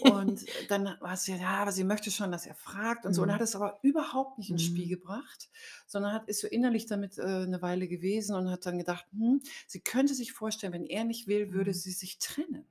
Und 0.00 0.48
dann 0.70 0.96
war 1.00 1.16
sie 1.18 1.34
ja, 1.36 1.58
aber 1.62 1.72
sie 1.72 1.84
möchte 1.84 2.10
schon, 2.10 2.32
dass 2.32 2.46
er 2.46 2.54
fragt 2.54 3.04
und 3.06 3.12
so 3.14 3.22
und 3.22 3.32
hat 3.32 3.40
Mhm. 3.40 3.42
es 3.42 3.54
aber 3.54 3.78
überhaupt 3.82 4.38
nicht 4.38 4.50
ins 4.50 4.62
Spiel 4.62 4.88
Mhm. 4.88 4.90
gebracht, 4.90 5.50
sondern 5.86 6.12
hat 6.14 6.28
ist 6.28 6.40
so 6.40 6.46
innerlich 6.48 6.86
damit, 6.86 7.18
äh, 7.18 7.46
'ne 7.46 7.60
Weile 7.62 7.86
gewesen 7.88 8.34
und 8.34 8.50
hat 8.50 8.64
dann 8.66 8.78
gedacht, 8.78 9.06
hm, 9.12 9.42
sie 9.66 9.80
könnte 9.80 10.14
sich 10.14 10.32
vorstellen, 10.32 10.72
wenn 10.72 10.86
er 10.86 11.04
nicht 11.04 11.26
will, 11.28 11.52
würde 11.52 11.74
Mhm. 11.74 11.74
sie 11.74 11.92
sich 11.92 12.18
trennen. 12.18 12.66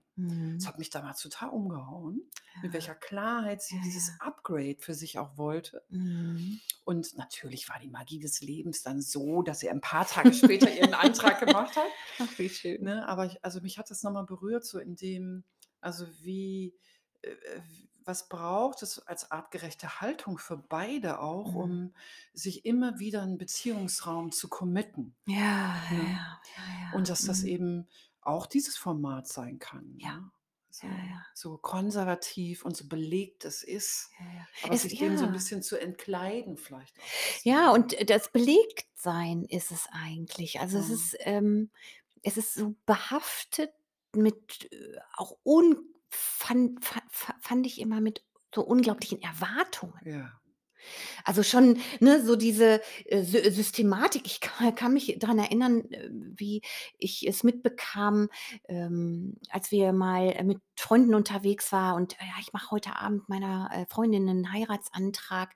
Das 0.58 0.68
Mhm. 0.68 0.68
hat 0.68 0.80
mich 0.80 0.90
damals 0.90 1.22
total 1.22 1.50
umgehauen, 1.50 2.30
mit 2.62 2.74
Ja. 2.74 2.74
welcher 2.74 2.96
Klarheit 2.96 3.62
Ja, 3.70 3.78
sie 3.78 3.80
dieses 3.80 4.12
ja. 4.12 4.20
Upgrade 4.20 4.78
für 4.80 4.94
sich 4.94 5.20
auch 5.20 5.38
wollte. 5.38 5.86
Mhm. 5.92 6.60
Und 6.86 7.18
natürlich 7.18 7.70
war 7.70 7.80
die 7.80 7.90
Magie 7.90 8.20
des 8.20 8.42
Lebens 8.42 8.82
dann 8.84 9.02
so, 9.02 9.42
dass 9.44 9.60
sie 9.60 9.70
ein 9.70 9.82
paar 9.82 10.08
Tage 10.08 10.34
später 10.34 10.72
ihren 10.72 10.94
Antrag 10.94 11.40
gemacht 11.40 11.76
hat. 11.76 11.94
Ach, 12.20 12.38
wie 12.38 12.50
schön. 12.50 12.82
Ne, 12.82 13.08
aber 13.08 13.26
ich 13.26 13.44
also, 13.44 13.62
mich 13.62 13.78
hat 13.78 13.90
das 13.92 14.04
noch 14.04 14.12
mal 14.14 14.26
berührt, 14.26 14.66
so 14.66 14.80
in 14.80 14.96
dem 14.96 15.44
also, 15.82 16.08
wie 16.24 16.78
äh, 17.22 17.30
äh, 17.32 17.62
was 18.06 18.30
braucht 18.30 18.82
es 18.84 19.00
als 19.08 19.32
artgerechte 19.32 20.02
Haltung 20.02 20.38
für 20.40 20.58
beide 20.58 21.20
auch, 21.22 21.54
Mhm. 21.54 21.56
um 21.56 21.96
sich 22.34 22.66
immer 22.66 23.00
wieder 23.00 23.22
'n 23.24 23.38
Beziehungsraum 23.38 24.32
zu 24.32 24.50
committen, 24.50 25.18
Ja, 25.28 25.76
ja, 25.76 25.82
ne? 25.90 26.22
ja, 26.58 26.64
ja, 26.82 26.92
Und 26.92 27.10
ja. 27.10 27.10
dass 27.10 27.26
das 27.26 27.44
Mhm. 27.44 27.46
eben 27.46 27.90
auch 28.22 28.46
dieses 28.48 28.78
Format 28.78 29.28
sein 29.28 29.60
kann, 29.60 29.98
Ja. 30.02 30.10
ne? 30.10 30.32
Ja, 30.84 30.90
So 30.92 31.04
ja. 31.06 31.26
so 31.34 31.58
konservativ 31.58 32.66
und 32.66 32.76
so 32.78 32.88
belegt 32.88 33.46
es 33.46 33.64
ist, 33.64 34.16
Ja, 34.20 34.26
ja. 34.34 34.48
aber 34.62 34.76
Es 34.76 34.84
sich 34.84 34.98
dem 34.98 35.18
so 35.18 35.26
'n 35.26 35.32
ja. 35.32 35.34
bisschen 35.34 35.62
zu 35.64 35.78
entkleiden 35.80 36.58
vielleicht 36.58 37.00
auch 37.02 37.16
Ja, 37.44 37.72
ne? 37.72 37.72
und, 37.72 37.94
äh, 37.94 38.06
das 38.06 38.32
Belegtsein 38.32 39.46
ist 39.46 39.72
es 39.72 39.88
eigentlich. 39.92 40.60
Also, 40.60 40.78
es 40.78 40.90
ist 40.90 41.16
ähm, 41.22 41.72
es 42.22 42.38
ist 42.38 42.54
so 42.54 42.76
behaftet 42.86 43.72
mit, 44.16 44.70
äh, 44.74 44.98
auch 45.16 45.38
un 45.44 45.78
fand 46.10 46.84
fa 46.84 47.02
fa 47.12 47.36
fand 47.42 47.66
ich 47.68 47.80
immer 47.80 48.02
mit 48.02 48.26
so 48.54 48.62
unglaublichen 48.66 49.22
Erwartungen. 49.22 50.02
Ja. 50.02 50.39
Also, 51.26 51.44
schon, 51.44 51.80
ne, 52.00 52.24
so 52.24 52.36
diese, 52.36 52.82
äh, 53.06 53.24
Sy 53.24 53.50
Systematik. 53.52 54.24
Ich 54.26 54.40
ka 54.42 54.72
kann 54.72 54.94
mich 54.94 55.18
dran 55.20 55.40
erinnern, 55.40 55.92
äh, 55.92 56.10
wie 56.12 56.62
ich 56.98 57.28
es 57.28 57.44
mitbekam, 57.44 58.30
ähm, 58.68 59.38
als 59.50 59.72
wir 59.72 59.94
mal, 59.94 60.30
äh, 60.32 60.44
mit 60.44 60.60
Freunden 60.78 61.14
unterwegs 61.16 61.72
war 61.72 61.96
und: 61.96 62.14
„Ja, 62.20 62.28
ich 62.42 62.54
mache 62.54 62.72
heute 62.72 62.96
Abend 62.98 63.28
meiner, 63.30 63.70
äh, 63.74 63.86
Freundin 63.90 64.26
'nen 64.26 64.52
Heiratsantrag.“ 64.54 65.54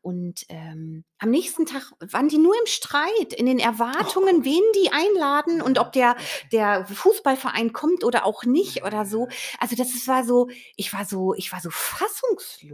Und, 0.00 0.44
ähm, 0.48 1.04
am 1.18 1.30
nächsten 1.30 1.66
Tag 1.66 1.92
waren 2.00 2.28
die 2.28 2.38
nur 2.38 2.54
im 2.58 2.66
Streit, 2.66 3.32
in 3.36 3.46
den 3.46 3.58
Oh 3.98 4.14
Erwartungen, 4.18 4.44
Gott. 4.44 4.44
wen 4.44 4.62
die 4.76 4.90
einladen 4.92 5.62
und 5.62 5.78
ob 5.78 5.92
der 5.92 6.16
der 6.52 6.86
Fußballverein 6.86 7.72
kommt 7.72 8.04
oder 8.04 8.24
auch 8.26 8.44
nicht 8.44 8.84
oder 8.84 9.04
so. 9.06 9.28
Also, 9.58 9.76
das 9.76 9.90
war 10.08 10.24
so 10.24 10.48
ich 10.76 10.92
war 10.92 11.04
so 11.04 11.34
ich 11.34 11.52
war 11.52 11.60
so 11.60 11.70
fassungslos, 11.70 12.72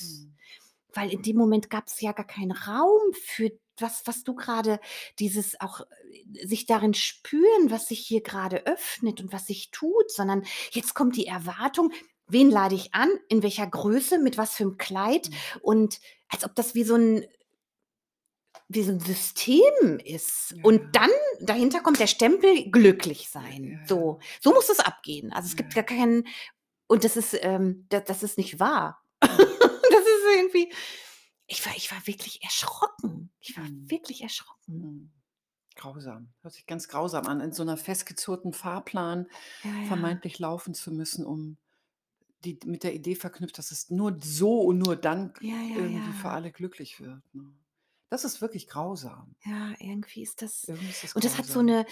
Mhm. 0.00 0.38
Weil 0.94 1.10
in 1.12 1.22
dem 1.22 1.36
Moment 1.36 1.70
gab's 1.70 2.00
ja 2.00 2.12
gar 2.12 2.26
keinen 2.26 2.52
Raum 2.52 3.12
für 3.24 3.50
was 3.80 4.02
was 4.06 4.24
du 4.24 4.34
grade 4.34 4.80
dieses 5.20 5.60
auch, 5.60 5.80
äh, 6.34 6.46
sich 6.46 6.66
darin 6.66 6.94
spüren, 6.94 7.70
was 7.70 7.86
sich 7.88 8.00
hier 8.00 8.22
grade 8.22 8.66
öffnet 8.66 9.20
und 9.20 9.32
was 9.32 9.46
sich 9.46 9.70
tut, 9.70 10.10
sondern 10.10 10.44
jetzt 10.72 10.94
kommt 10.94 11.16
die 11.16 11.26
Erwartung: 11.26 11.92
„Wen 12.28 12.50
lade 12.50 12.74
ich 12.74 12.94
an? 12.94 13.10
In 13.28 13.42
welcher 13.42 13.66
Größe? 13.66 14.18
Mit 14.18 14.36
was 14.38 14.54
für'm 14.56 14.76
Kleid?“ 14.78 15.30
Mhm. 15.30 15.42
Und 15.62 16.00
als 16.28 16.44
ob 16.44 16.54
das 16.56 16.74
wie 16.74 16.84
so 16.84 16.94
'n 16.96 17.24
wie 18.68 18.82
so 18.82 18.92
'n 18.92 19.00
System 19.00 19.98
ist. 20.04 20.56
Ja, 20.56 20.62
Und 20.62 20.94
dann 20.94 21.10
dahinter 21.40 21.80
kommt 21.80 22.00
der 22.00 22.06
Stempel 22.06 22.70
glücklich 22.70 23.28
sein. 23.30 23.80
ja, 23.80 23.86
So 23.86 24.20
so 24.40 24.52
muss 24.52 24.68
es 24.68 24.80
abgehen. 24.80 25.32
Also, 25.32 25.46
es 25.46 25.56
Ja, 25.56 25.56
gibt 25.56 25.74
gar 25.74 25.84
keinen 25.84 26.26
und 26.88 27.04
das 27.04 27.16
ist, 27.16 27.36
ähm 27.42 27.86
da 27.90 28.00
das 28.00 28.22
ist 28.22 28.38
nicht 28.38 28.60
wahr. 28.60 29.02
Irgendwie 30.54 30.72
ich 31.46 31.64
war 31.66 31.76
ich 31.76 31.90
war 31.92 32.06
wirklich 32.06 32.42
erschrocken. 32.42 33.32
Ich 33.40 33.56
war 33.56 33.64
Mhm. 33.64 33.88
wirklich 33.88 34.22
erschrocken. 34.22 34.82
Mhm. 34.82 35.12
Grausam. 35.76 36.34
Hört 36.42 36.54
sich 36.54 36.66
ganz 36.66 36.88
grausam 36.88 37.26
an, 37.26 37.40
in 37.40 37.52
so 37.52 37.64
'ner 37.64 37.76
festgezurrten 37.78 38.52
Fahrplan 38.52 39.28
Ja, 39.62 39.70
ja. 39.82 40.18
vermeintlich 40.18 40.38
laufen 40.38 40.74
zu 40.74 40.92
müssen, 40.92 41.24
um 41.26 41.58
die 42.44 42.58
mit 42.66 42.84
der 42.84 42.94
Idee 42.94 43.16
verknüpft, 43.16 43.58
dass 43.58 43.72
es 43.72 43.90
nur 43.90 44.18
so 44.22 44.60
und 44.62 44.78
nur 44.78 44.96
dann 44.96 45.34
Ja, 45.40 45.56
irgendwie 45.74 46.12
für 46.14 46.30
alle 46.30 46.52
glücklich 46.52 47.00
wird, 47.00 47.22
ne? 47.34 47.54
Das 48.10 48.24
ist 48.24 48.42
wirklich 48.42 48.68
grausam. 48.68 49.36
Ja, 49.44 49.74
irgendwie 49.78 50.22
ist 50.22 50.42
das 50.42 50.68
Irgendwie 50.68 50.90
ist 50.90 51.02
das 51.02 51.14
und 51.14 51.24
das 51.24 51.38
hat 51.38 51.46
so 51.46 51.62
grausam. 51.62 51.62
'ne 51.62 51.86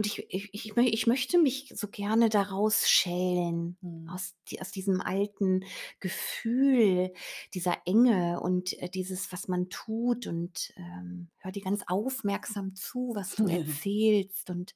und 0.00 0.06
ich 0.06 0.26
ich 0.32 0.50
ich 0.54 0.76
ich 0.76 1.06
möchte 1.06 1.38
mich 1.38 1.72
so 1.76 1.88
gerne 1.88 2.28
da 2.30 2.42
rausschälen 2.42 3.78
Mhm. 3.82 4.06
aus 4.06 4.34
die 4.50 4.60
aus 4.60 4.70
diesem 4.72 5.00
alten 5.00 5.64
Gefühl 6.00 7.12
dieser 7.54 7.78
Enge 7.86 8.40
und, 8.40 8.72
äh, 8.82 8.88
dieses, 8.90 9.30
was 9.32 9.46
man 9.48 9.68
tut 9.70 10.26
und, 10.26 10.72
ähm, 10.76 11.30
höre 11.38 11.52
dir 11.52 11.62
ganz 11.62 11.82
aufmerksam 11.86 12.74
zu, 12.74 13.12
was 13.14 13.36
du 13.36 13.46
erzählst 13.48 14.50
und 14.50 14.74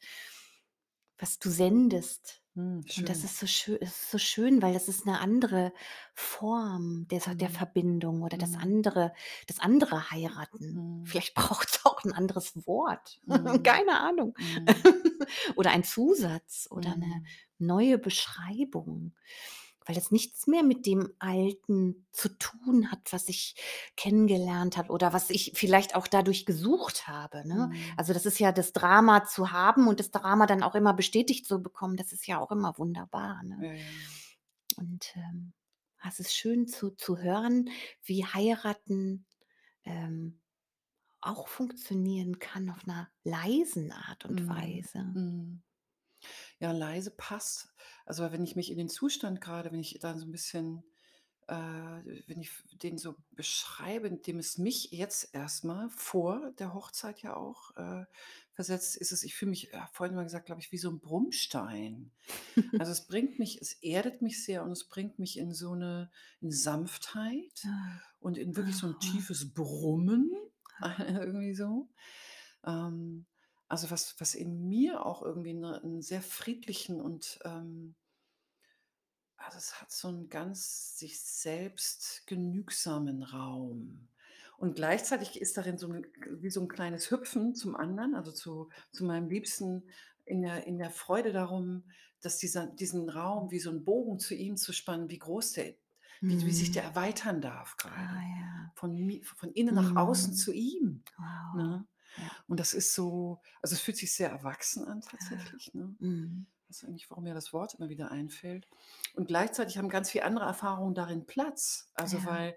was 1.19 1.39
du 1.41 1.51
sendest. 1.51 2.44
Mhm, 2.57 2.85
Und 2.97 3.09
das 3.09 3.25
schön. 3.25 3.25
ist 3.25 3.39
so 3.39 3.47
schö 3.47 3.77
es 3.81 3.91
ist 4.03 4.11
so 4.13 4.19
schön, 4.19 4.63
weil 4.63 4.73
das 4.73 4.87
ist 4.89 5.05
'ne 5.07 5.19
andere 5.21 5.73
Form 6.15 7.07
der 7.09 7.21
der 7.35 7.49
Mhm. 7.49 7.51
Verbindung 7.51 8.23
oder 8.23 8.37
das 8.39 8.55
Mhm. 8.55 8.57
andere 8.57 9.13
das 9.49 9.59
andere 9.59 10.11
Heiraten. 10.13 10.81
Mhm. 10.83 10.95
Vielleicht 11.03 11.35
braucht's 11.35 11.85
auch 11.85 12.05
'n 12.05 12.13
anderes 12.13 12.55
Wort. 12.67 13.21
Mhm. 13.27 13.65
Keine 13.65 13.99
Ahnung. 14.01 14.37
Mhm. 14.39 14.85
Oder 15.57 15.71
ein 15.73 15.85
Zusatz 15.85 16.69
oder 16.71 16.97
'ne 16.97 17.07
Mhm. 17.07 17.35
neue 17.59 17.99
Beschreibung, 17.99 19.15
weil 19.87 19.95
das 19.95 20.11
nichts 20.11 20.47
mehr 20.47 20.63
mit 20.63 20.87
dem 20.87 21.13
Alten 21.19 22.07
zu 22.13 22.29
tun 22.39 22.91
hat, 22.93 23.13
was 23.13 23.29
ich 23.29 23.57
kennengelernt 23.97 24.77
habe 24.77 24.93
oder 24.93 25.13
was 25.13 25.31
ich 25.31 25.53
vielleicht 25.55 25.95
auch 25.97 26.07
dadurch 26.09 26.47
gesucht 26.47 27.09
habe, 27.09 27.47
ne? 27.49 27.71
Mhm. 27.71 27.97
Also, 27.97 28.13
das 28.15 28.27
ist 28.27 28.39
ja 28.41 28.53
das 28.53 28.73
Drama 28.73 29.25
zu 29.27 29.53
haben 29.53 29.89
und 29.89 30.01
das 30.01 30.11
Drama 30.11 30.47
dann 30.47 30.63
auch 30.63 30.75
immer 30.75 30.95
bestätigt 30.95 31.47
zu 31.47 31.63
bekommen, 31.63 31.97
das 31.97 32.13
ist 32.13 32.27
ja 32.27 32.41
auch 32.41 32.51
immer 32.53 32.79
wunderbar, 32.79 33.43
ne? 33.45 33.69
Ja. 33.69 34.15
Und, 34.77 35.13
ähm, 35.17 35.53
es 36.07 36.21
ist 36.21 36.35
schön 36.37 36.67
zu 36.69 36.91
zu 36.91 37.19
hören, 37.19 37.71
wie 38.03 38.25
Heiraten, 38.27 39.27
ähm, 39.85 40.41
auch 41.21 41.49
funktionieren 41.49 42.39
kann 42.41 42.71
auf 42.71 42.87
'ner 42.87 43.11
leisen 43.25 43.93
Art 43.93 44.25
und 44.27 44.49
Mhm. 44.49 44.49
Weise. 44.49 45.19
Ja, 46.65 46.73
leise 46.73 47.11
passt. 47.11 47.75
Also, 48.07 48.33
wenn 48.33 48.43
ich 48.43 48.57
mich 48.57 48.71
in 48.71 48.79
den 48.79 48.89
Zustand 48.89 49.43
grade 49.43 49.71
wenn 49.71 49.81
ich 49.81 49.99
da 50.01 50.17
so 50.17 50.25
'n 50.25 50.33
bisschen 50.33 50.83
äh, 51.49 51.55
wenn 51.55 52.41
ich 52.41 52.53
den 52.83 52.97
so 52.99 53.17
beschreibe, 53.33 54.11
dem 54.13 54.39
es 54.39 54.57
mich 54.59 54.91
jetzt 54.93 55.35
erst 55.35 55.65
mal 55.65 55.91
vor 55.91 56.53
der 56.53 56.75
Hochzeit 56.75 57.21
ja 57.23 57.37
auch, 57.37 57.77
äh, 57.77 58.07
versetzt, 58.55 58.97
ist 58.97 59.13
es 59.13 59.25
ich 59.25 59.35
fühle 59.37 59.51
mich, 59.51 59.71
ja, 59.75 59.89
vorhin 59.93 60.17
mal 60.17 60.25
gesagt, 60.25 60.47
glaube 60.47 60.63
ich, 60.63 60.73
wie 60.73 60.79
so 60.79 60.89
'n 60.91 61.01
Brummstein. 61.01 62.13
Also, 62.79 62.93
es 62.93 63.07
bringt 63.09 63.39
mich 63.39 63.61
es 63.63 63.75
erdet 63.83 64.23
mich 64.23 64.45
sehr 64.45 64.65
und 64.65 64.73
es 64.73 64.89
bringt 64.89 65.19
mich 65.21 65.39
in 65.39 65.53
so 65.55 65.75
'ne 65.77 66.11
in 66.41 66.51
Sanftheit 66.53 67.67
Ah. 67.67 68.01
und 68.21 68.39
in 68.39 68.57
wirklich 68.57 68.79
so 68.79 68.87
'n 68.89 69.01
Aha. 69.01 69.01
tiefes 69.01 69.55
Brummen, 69.55 70.33
irgendwie 70.99 71.55
so. 71.57 71.91
Ähm, 72.65 73.27
also, 73.69 73.91
was 73.91 74.21
was 74.21 74.35
in 74.35 74.69
mir 74.69 75.05
auch 75.07 75.23
irgendwie 75.23 75.55
'ne 75.55 75.81
'n 75.85 76.03
sehr 76.03 76.23
friedlichen 76.23 77.01
und, 77.01 77.41
ähm 77.45 77.95
also, 79.39 79.59
es 79.59 79.81
hat 79.81 79.91
so 79.91 80.09
'n 80.09 80.29
ganz 80.29 80.97
sich 80.99 81.21
selbst 81.21 82.27
genügsamen 82.27 83.23
Raum. 83.23 84.09
Und 84.57 84.77
gleichzeitig 84.77 85.41
ist 85.41 85.57
darin 85.57 85.77
so 85.79 85.89
'n 85.89 86.07
wie 86.41 86.51
so 86.51 86.61
'n 86.61 86.69
kleines 86.69 87.11
Hüpfen 87.11 87.55
zum 87.55 87.75
anderen, 87.77 88.15
also, 88.15 88.33
zu 88.33 88.71
zu 88.93 89.05
meinem 89.05 89.29
Liebsten 89.29 89.89
in 90.25 90.43
der 90.43 90.67
in 90.67 90.79
der 90.79 90.91
Freude 90.91 91.33
darum, 91.33 91.91
dass 92.21 92.39
dieser 92.39 92.67
diesen 92.67 93.09
Raum 93.09 93.51
wie 93.51 93.59
so 93.59 93.71
'n 93.71 93.85
Bogen 93.85 94.19
zu 94.19 94.35
ihm 94.35 94.57
zu 94.57 94.73
spannen, 94.73 95.11
wie 95.11 95.19
groß 95.19 95.53
der 95.53 95.75
wie 96.27 96.45
wie 96.47 96.53
sich 96.53 96.71
der 96.71 96.85
Mhm. 96.85 96.85
erweitern 96.85 97.41
darf 97.41 97.77
Ah, 97.93 98.17
grade. 98.17 98.25
ja. 98.39 98.75
Von 98.75 99.21
von 99.25 99.53
innen 99.53 99.75
nach 99.75 99.97
außen 99.97 100.33
Mhm. 100.33 100.35
zu 100.35 100.53
ihm, 100.53 101.05
Wow. 101.19 101.53
ne? 101.53 101.87
Und 102.49 102.61
das 102.61 102.75
ist 102.75 102.95
so 102.95 103.41
also, 103.63 103.75
es 103.75 103.81
fühlt 103.83 103.97
sich 103.99 104.15
sehr 104.15 104.31
erwachsen 104.31 104.85
an 104.87 105.01
Ja. 105.21 105.55
tatsächlich, 105.55 105.75
ne? 105.75 105.97
Mhm. 106.01 106.47
Weiß 106.69 106.85
auch 106.85 106.89
nicht, 106.91 107.11
warum 107.11 107.25
mir 107.25 107.35
das 107.35 107.53
Wort 107.53 107.75
immer 107.75 107.91
wieder 107.91 108.11
einfällt. 108.11 108.69
Und 109.15 109.29
gleichzeitig 109.29 109.79
haben 109.79 109.89
ganz 109.91 110.11
viel 110.11 110.23
andere 110.23 110.47
Erfahrungen 110.47 110.95
darin 110.95 111.27
Platz. 111.27 111.91
Also, 111.95 112.25
Ja. 112.25 112.25
weil 112.25 112.57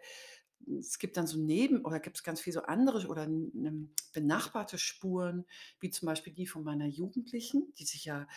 es 0.80 1.00
gibt 1.00 1.18
dann 1.18 1.28
so 1.28 1.40
neben 1.40 1.86
oder 1.86 2.00
gibt's 2.00 2.24
ganz 2.24 2.42
viel 2.42 2.54
so 2.54 2.64
andere 2.64 3.08
oder 3.08 3.24
'n 3.26 3.52
'nem 3.54 3.94
benachbarte 4.14 4.78
Spuren, 4.80 5.46
wie 5.80 5.92
zum 5.92 6.08
Beispiel 6.08 6.34
die 6.34 6.48
von 6.48 6.64
meiner 6.64 6.88
Jugendlichen, 6.88 7.74
die 7.80 7.86
sich 7.86 8.06
ja 8.06 8.28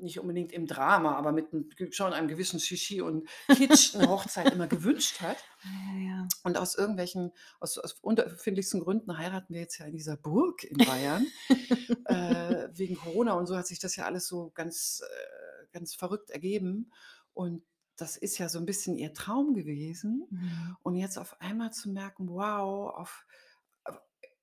nicht 0.00 0.20
unbedingt 0.20 0.52
im 0.52 0.66
Drama, 0.66 1.14
aber 1.16 1.32
mit 1.32 1.50
g 1.76 1.92
schon 1.92 2.12
einem 2.12 2.28
gewissen 2.28 2.60
Shishi 2.60 3.00
und 3.02 3.28
Kitsch 3.50 3.94
'ne 3.94 4.08
Hochzeit 4.08 4.50
immer 4.52 4.68
gewünscht 4.68 5.20
hat. 5.20 5.38
Ja, 5.64 5.98
ja. 5.98 6.32
Und 6.44 6.58
aus 6.58 6.76
irgendwelchen 6.76 7.32
aus 7.60 7.78
aus 7.78 7.94
unterschiedlichsten 7.94 8.80
Gründen 8.80 9.18
heiraten 9.18 9.54
wir 9.54 9.60
jetzt 9.62 9.78
ja 9.78 9.86
in 9.86 9.92
dieser 9.94 10.16
Burg 10.16 10.64
in 10.64 10.84
Bayern. 10.84 11.32
Äh, 12.06 12.68
wegen 12.72 12.96
Corona 12.96 13.34
und 13.34 13.46
so 13.46 13.56
hat 13.56 13.66
sich 13.66 13.80
das 13.80 13.96
ja 13.96 14.04
alles 14.06 14.28
so 14.28 14.50
ganz 14.54 15.02
äh, 15.02 15.66
ganz 15.72 15.94
verrückt 15.94 16.30
ergeben. 16.30 16.92
Und 17.34 17.64
das 17.96 18.16
ist 18.16 18.38
ja 18.38 18.48
so 18.48 18.58
'n 18.60 18.66
bisschen 18.66 18.96
ihr 18.96 19.14
Traum 19.14 19.54
gewesen. 19.54 20.30
Mhm. 20.30 20.76
Und 20.82 20.96
jetzt 20.96 21.18
auf 21.18 21.40
einmal 21.40 21.72
zu 21.72 21.90
merken: 21.90 22.28
„Wow, 22.30 22.94
auf“ 22.96 23.26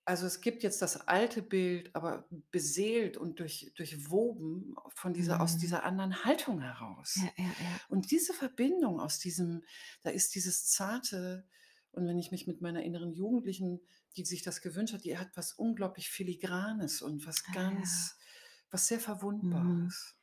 Also, 0.06 0.26
es 0.26 0.42
gibt 0.42 0.64
jetzt 0.64 0.82
das 0.82 1.08
alte 1.08 1.42
Bild, 1.42 1.96
aber 1.96 2.28
beseelt 2.52 3.16
und 3.18 3.40
durch 3.40 3.72
durchwoben 3.76 4.76
von 4.90 5.14
dieser 5.14 5.42
aus 5.42 5.56
Mhm. 5.56 5.58
dieser 5.58 5.84
anderen 5.86 6.26
Haltung 6.26 6.60
heraus. 6.62 7.16
Ja, 7.16 7.32
ja, 7.38 7.54
ja. 7.60 7.80
Und 7.90 8.12
diese 8.12 8.34
Verbindung 8.34 9.00
aus 9.00 9.20
diesem 9.20 9.64
da 10.02 10.10
ist 10.10 10.36
dieses 10.36 10.68
Zarte 10.68 11.48
und 11.92 12.08
wenn 12.08 12.20
ich 12.20 12.32
mich 12.32 12.48
mit 12.48 12.62
meiner 12.62 12.84
inneren 12.84 13.14
Jugendlichen, 13.14 13.82
die 14.18 14.26
sich 14.26 14.42
das 14.44 14.62
gewünscht 14.62 14.94
hat, 14.94 15.06
die 15.06 15.18
hat 15.18 15.32
was 15.36 15.54
unglaublich 15.54 16.10
Filigranes 16.10 17.02
und 17.02 17.26
was 17.28 17.52
Ah, 17.52 17.54
ganz 17.54 18.18
was 18.72 18.88
sehr 18.88 19.00
Mhm. 19.42 19.94
Verwundbares. 19.98 20.18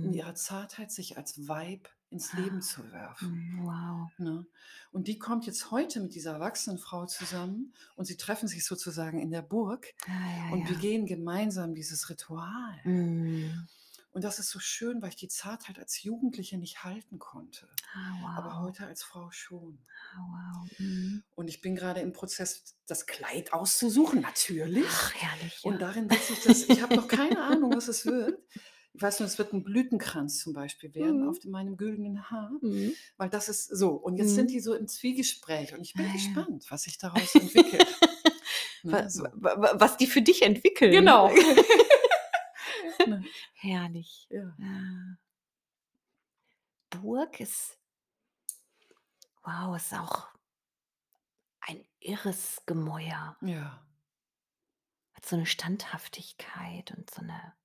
In 0.00 0.12
Mhm. 0.12 0.14
ihrer 0.14 0.34
Zartheit 0.36 0.92
sich 0.92 1.16
als 1.18 1.48
Weib 1.48 1.88
ins 2.14 2.32
Leben 2.32 2.62
zu 2.62 2.90
werfen, 2.92 3.28
Mhm. 3.58 3.66
Wow. 3.66 4.10
ne? 4.18 4.46
Und 4.92 5.08
die 5.08 5.18
kommt 5.18 5.44
jetzt 5.46 5.70
heute 5.72 6.00
mit 6.00 6.14
dieser 6.14 6.32
erwachsenen 6.34 6.78
Frau 6.78 7.04
zusammen 7.06 7.74
und 7.96 8.04
sie 8.06 8.16
treffen 8.16 8.46
sich 8.48 8.64
sozusagen 8.64 9.18
in 9.20 9.30
der 9.32 9.42
Burg 9.42 9.92
Ah, 10.06 10.10
ja, 10.46 10.52
und 10.52 10.60
ja. 10.62 10.68
begehen 10.68 11.06
gemeinsam 11.06 11.74
dieses 11.74 12.08
Ritual. 12.08 12.80
Mhm. 12.84 13.66
Und 14.12 14.22
das 14.22 14.38
ist 14.38 14.50
so 14.50 14.60
schön, 14.60 15.02
weil 15.02 15.08
ich 15.08 15.16
die 15.16 15.26
Zartheit 15.26 15.76
als 15.80 16.04
Jugendliche 16.04 16.56
nicht 16.56 16.84
halten 16.84 17.18
konnte, 17.18 17.68
aber 18.36 18.50
wow. 18.50 18.58
heute 18.60 18.86
als 18.86 19.02
Frau 19.02 19.28
schon. 19.32 19.80
Ah, 20.14 20.18
wow. 20.62 20.70
Mhm. 20.78 21.24
Und 21.34 21.48
ich 21.48 21.60
bin 21.60 21.74
grade 21.74 21.98
im 22.00 22.12
Prozess, 22.12 22.76
das 22.86 23.06
Kleid 23.06 23.52
auszusuchen, 23.52 24.20
natürlich. 24.20 24.86
Ach, 24.88 25.14
herrlich, 25.16 25.58
Und 25.64 25.72
ja. 25.74 25.78
darin 25.80 26.08
wird 26.08 26.22
sich 26.22 26.40
das 26.44 26.62
ich 26.68 26.80
habe 26.80 26.94
noch 26.94 27.08
keine 27.08 27.42
Ahnung, 27.42 27.74
was 27.74 27.88
es 27.88 28.06
wird. 28.06 28.38
Ich 28.96 29.02
weiß 29.02 29.18
nur, 29.18 29.26
es 29.26 29.38
wird 29.38 29.52
'n 29.52 29.64
Blütenkranz 29.64 30.38
zum 30.38 30.52
Beispiel 30.52 30.94
werden 30.94 31.20
Mhm. 31.20 31.24
auf 31.24 31.42
meinem 31.44 31.76
güldenen 31.76 32.30
Haar, 32.30 32.52
Mhm. 32.62 32.96
weil 33.16 33.28
das 33.28 33.48
ist 33.48 33.66
so, 33.66 33.90
und 33.90 34.16
jetzt 34.18 34.34
sind 34.34 34.50
Mhm. 34.50 34.52
die 34.52 34.60
so 34.60 34.72
im 34.74 34.86
Zwiegespräch 34.86 35.74
und 35.74 35.82
ich 35.82 35.96
Ah, 35.96 36.00
bin 36.00 36.10
ja. 36.24 36.46
gespannt, 36.46 36.66
was 36.70 36.82
sich 36.84 36.96
daraus 36.98 37.34
entwickelt, 37.36 37.98
ne, 38.82 39.10
so. 39.10 39.24
wa 39.34 39.54
wa 39.60 39.72
was 39.80 39.96
die 39.96 40.06
für 40.06 40.22
dich 40.22 40.42
entwickeln. 40.42 40.92
Genau. 40.92 41.30
Ne? 43.06 43.28
Herrlich. 43.54 44.26
Ja. 44.30 44.58
Ja. 44.58 45.16
Burg 46.92 47.40
ist 47.40 47.78
wow, 49.44 49.74
ist 49.76 49.92
auch 49.92 50.34
ein 51.62 51.84
irres 52.00 52.62
Gemäuer. 52.66 53.36
Ja. 53.42 53.84
Hat 55.16 55.24
so 55.26 55.36
'ne 55.36 55.46
Standhaftigkeit 55.46 56.90
und 56.96 57.08
so 57.10 57.22
'ne 57.22 57.32
Wahnsinn. 57.32 57.63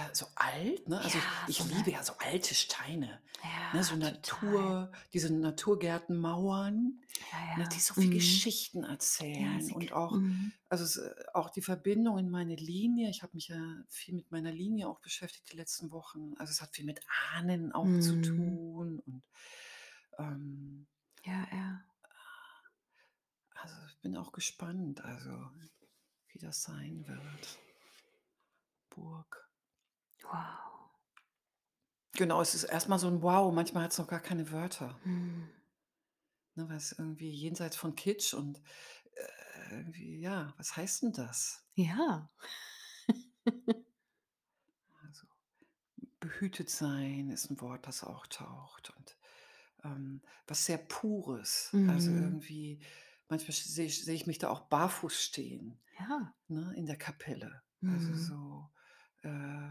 Ja, 0.00 0.14
so 0.14 0.26
alt, 0.36 0.88
ne? 0.88 1.00
Also, 1.00 1.20
Ja, 1.20 1.46
ich 1.46 1.64
so 1.64 1.64
'ne 1.64 1.74
liebe 1.74 1.90
ja 1.90 2.02
so 2.04 2.12
alte 2.18 2.54
Steine, 2.54 3.20
ne, 3.72 3.82
so 3.84 3.96
Ja, 3.96 4.10
total. 4.12 4.76
Natur 4.76 4.92
diese 5.12 5.32
Naturgärtenmauern, 5.34 7.00
Ja, 7.18 7.38
ne, 7.54 7.66
die 7.68 7.78
ja. 7.78 7.80
so 7.80 7.94
viel 7.94 8.10
Mhm. 8.10 8.10
Geschichten 8.10 8.84
Ja, 9.36 9.60
erzählen 9.60 9.60
sie 9.60 9.74
und 9.74 9.92
auch 9.92 10.22
mhm. 10.22 10.52
also, 10.68 10.84
es 10.84 10.96
äh, 10.98 11.14
auch 11.34 11.50
die 11.50 11.62
Verbindung 11.62 12.18
in 12.18 12.30
meine 12.30 12.54
Linie. 12.56 13.10
Ich 13.10 13.22
habe 13.24 13.32
mich 13.34 13.48
ja 13.48 13.82
viel 13.88 14.14
mit 14.14 14.30
meiner 14.30 14.52
Linie 14.52 14.88
auch 14.88 15.00
beschäftigt 15.00 15.52
die 15.52 15.56
letzten 15.56 15.90
Wochen. 15.90 16.34
Also, 16.38 16.52
es 16.52 16.62
hat 16.62 16.76
viel 16.76 16.84
mit 16.86 17.00
Ahnen 17.34 17.72
auch 17.72 17.98
zu 17.98 18.14
Mhm. 18.14 18.20
tun 18.20 19.00
und, 19.00 19.22
ähm 20.18 20.86
Ja, 21.24 21.46
ja. 21.52 21.84
also, 23.54 23.76
ich 23.86 24.00
bin 24.00 24.16
auch 24.16 24.32
gespannt, 24.32 25.04
also, 25.04 25.30
wie 26.28 26.38
das 26.38 26.62
sein 26.62 27.06
wird. 27.06 27.60
Burg. 28.90 29.49
Wow. 30.24 30.90
Genau, 32.16 32.40
es 32.42 32.54
ist 32.54 32.64
erst 32.64 32.88
mal 32.88 32.98
so 32.98 33.06
'n 33.08 33.22
Wow. 33.22 33.52
Manchmal 33.54 33.84
hat's 33.84 33.98
noch 33.98 34.08
gar 34.08 34.20
keine 34.20 34.50
Wörter. 34.50 35.00
Mhm. 35.04 35.50
Ne, 36.56 36.68
weil's 36.68 36.92
irgendwie 36.92 37.30
jenseits 37.30 37.76
von 37.76 37.94
Kitsch 37.94 38.34
und, 38.34 38.60
äh, 39.14 39.76
irgendwie 39.76 40.20
ja, 40.20 40.54
was 40.58 40.76
heißt 40.76 41.04
'n 41.04 41.12
das? 41.12 41.64
Ja. 41.76 42.30
Also, 45.08 45.26
behütet 46.20 46.70
sein 46.70 47.30
ist 47.30 47.50
'n 47.50 47.60
Wort, 47.60 47.86
das 47.86 48.04
auch 48.04 48.26
taucht 48.28 48.90
und, 48.96 49.18
ähm, 49.84 50.22
was 50.46 50.66
sehr 50.66 50.78
Pures. 50.78 51.78
Also, 51.84 52.12
Mhm. 52.12 52.40
irgendwie 52.52 52.82
manchmal 53.28 53.52
sehe 53.54 53.86
ich 53.86 54.04
sehe 54.04 54.14
ich 54.16 54.26
mich 54.28 54.38
da 54.38 54.50
auch 54.50 54.62
barfuß 54.68 55.14
stehen, 55.22 55.80
Ja. 55.98 56.34
ne, 56.48 56.74
in 56.76 56.86
der 56.86 56.98
Kapelle. 56.98 57.62
Also, 57.84 58.14
Mhm. 58.14 58.16
so, 58.16 58.70
äh 59.22 59.70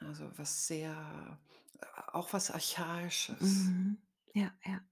also, 0.00 0.30
was 0.38 0.66
sehr 0.66 1.38
äh, 1.80 1.86
auch 2.12 2.32
was 2.32 2.50
Archaisches. 2.50 3.38
Mhm. 3.40 3.98
Ja, 4.34 4.58
ja. 4.64 4.88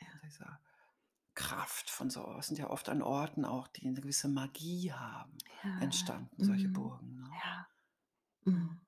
Ja. 0.00 0.20
Dieser 0.22 0.60
Kraft 1.34 1.90
von 1.90 2.10
so 2.10 2.36
es 2.38 2.48
sind 2.48 2.58
ja 2.58 2.70
oft 2.70 2.88
an 2.90 3.02
Orten 3.02 3.44
auch, 3.44 3.68
die 3.68 3.86
'ne 3.86 3.94
gewisse 4.00 4.28
Magie 4.28 4.92
haben, 4.92 5.38
Ja. 5.64 5.70
entstanden, 5.76 6.42
solche 6.44 6.68
Mhm. 6.68 6.70
Burgen, 6.70 7.16
ne? 7.16 7.38
Ja. 7.44 7.68
Mhm. 8.46 8.80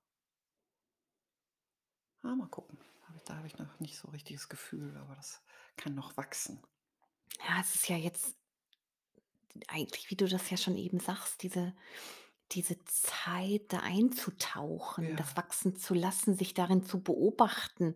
Ah, 2.24 2.36
mal 2.36 2.46
gucken. 2.48 2.78
Da 3.26 3.36
habe 3.36 3.46
ich 3.48 3.58
noch 3.58 3.80
nicht 3.80 3.96
so 3.98 4.08
richtiges 4.08 4.48
Gefühl, 4.48 4.96
aber 4.96 5.16
das 5.16 5.42
kann 5.76 5.94
noch 5.94 6.16
wachsen. 6.16 6.62
Ja, 7.40 7.60
es 7.60 7.74
ist 7.74 7.88
ja 7.88 7.96
jetzt 7.96 8.36
eigentlich, 9.68 10.10
wie 10.10 10.16
du 10.16 10.26
das 10.28 10.50
ja 10.50 10.56
schon 10.56 10.76
eben 10.76 11.00
sagst, 11.00 11.42
diese 11.42 11.74
diese 12.54 12.84
Zeit, 12.84 13.72
da 13.72 13.80
einzutauchen, 13.80 15.16
das 15.16 15.30
Ja. 15.30 15.36
wachsen 15.38 15.76
zu 15.76 15.94
lassen, 15.94 16.36
sich 16.36 16.54
darin 16.54 16.84
zu 16.84 17.02
beobachten 17.02 17.94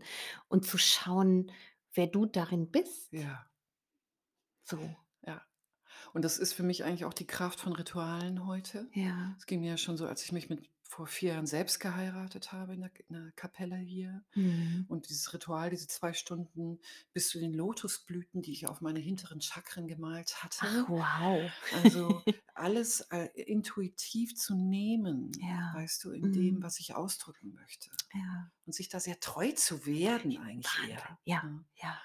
und 0.49 0.65
zu 0.67 0.79
schauen, 0.79 1.53
wer 1.95 2.07
du 2.07 2.27
darin 2.27 2.71
bist. 2.71 3.13
Ja. 3.13 3.47
So. 4.65 4.79
Ja. 5.27 5.43
Und 6.13 6.25
das 6.25 6.39
ist 6.39 6.53
für 6.55 6.63
mich 6.63 6.85
eigentlich 6.85 7.05
auch 7.05 7.15
die 7.15 7.27
Kraft 7.27 7.61
von 7.61 7.73
Ritualen 7.73 8.47
heute. 8.47 8.89
Ja. 8.93 9.35
Es 9.39 9.47
ging 9.47 9.61
mir 9.61 9.71
ja 9.71 9.77
schon 9.77 9.97
so, 9.97 10.07
als 10.07 10.25
ich 10.25 10.33
mich 10.33 10.49
mit 10.49 10.69
vor 10.89 11.07
4 11.07 11.33
Jahren 11.35 11.47
selbst 11.47 11.81
geheiratet 11.81 12.53
habe 12.53 12.75
in 12.75 12.81
der 12.81 12.91
in 13.09 13.15
der 13.15 13.33
Kapelle 13.33 13.77
hier. 13.77 14.25
Mhm. 14.35 14.85
Und 14.89 15.09
dieses 15.09 15.33
Ritual, 15.35 15.71
diese 15.71 15.87
2 15.89 16.13
Stunden 16.13 16.79
bis 17.13 17.29
zu 17.29 17.39
den 17.41 17.53
Lotusblüten, 17.53 18.43
die 18.43 18.53
ich 18.53 18.67
auf 18.69 18.81
meine 18.81 19.01
hinteren 19.01 19.41
Chakren 19.41 19.89
gemalt 19.89 20.35
Ach, 20.39 20.45
hatte. 20.45 20.85
wow. 20.89 21.51
Also, 21.75 22.23
alles, 22.55 23.01
äh, 23.11 23.29
intuitiv 23.35 24.35
zu 24.37 24.55
nehmen, 24.55 25.33
Ja. 25.41 25.73
weißt 25.75 26.05
du, 26.05 26.13
in 26.13 26.33
dem, 26.33 26.57
Mhm. 26.57 26.63
was 26.63 26.79
ich 26.81 26.95
ausdrücken 26.95 27.53
möchte. 27.55 27.91
Ja. 28.15 28.51
Und 28.65 28.75
sich 28.75 28.89
da 28.89 29.01
sehr 29.01 29.19
treu 29.21 29.53
zu 29.53 29.85
werden 29.87 30.37
eigentlich 30.39 30.73
eher, 30.89 31.19
Ja, 31.25 31.43
ne? 31.43 31.65
ja. 31.77 32.01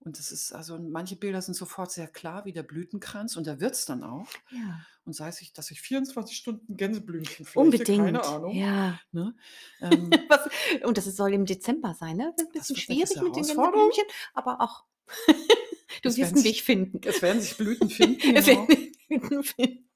Und 0.00 0.18
das 0.20 0.30
ist 0.30 0.52
also 0.52 0.78
manche 0.78 1.16
Bilder 1.16 1.42
sind 1.42 1.54
sofort 1.54 1.90
sehr 1.90 2.06
klar 2.06 2.44
wie 2.44 2.52
der 2.52 2.62
Blütenkranz 2.62 3.34
und 3.36 3.46
der 3.46 3.60
wird's 3.60 3.86
dann 3.86 4.04
auch. 4.04 4.28
Ja. 4.50 4.86
Und 5.06 5.12
sei 5.12 5.28
es 5.28 5.40
dass 5.52 5.70
ich 5.70 5.80
24 5.80 6.36
Stunden 6.36 6.76
Gänseblümchen 6.76 7.46
flechte, 7.46 7.86
keine 7.86 8.24
Unbedingt, 8.24 8.26
Ahnung, 8.26 8.64
ja. 8.64 9.00
ne? 9.12 9.34
Ähm 9.80 10.26
Was 10.28 10.48
und 10.84 10.98
das 10.98 11.04
soll 11.16 11.34
im 11.34 11.46
Dezember 11.46 11.94
sein, 11.94 12.16
ne? 12.16 12.34
Wird 12.36 12.48
'n 12.50 12.52
Das 12.56 12.72
bisschen 12.74 12.76
schwierig 12.76 13.22
mit 13.22 13.36
den. 13.36 13.48
Gänseblümchen, 13.48 14.04
aber 14.34 14.58
ach, 14.60 14.84
du 16.02 16.16
Es 16.16 16.18
wirst 16.18 16.34
werden 16.34 16.36
'n 16.36 16.44
sich 16.44 16.44
Weg 16.44 16.62
finden. 16.62 17.00
es 17.04 17.22
werden 17.22 17.40
sich 17.40 17.56
Blüten 17.56 17.88
finden, 17.90 18.32
Es 18.34 18.46
genau. 18.46 18.68
werden 18.68 18.76
sich 18.76 19.08
Blüten 19.08 19.42
finden. 19.44 19.88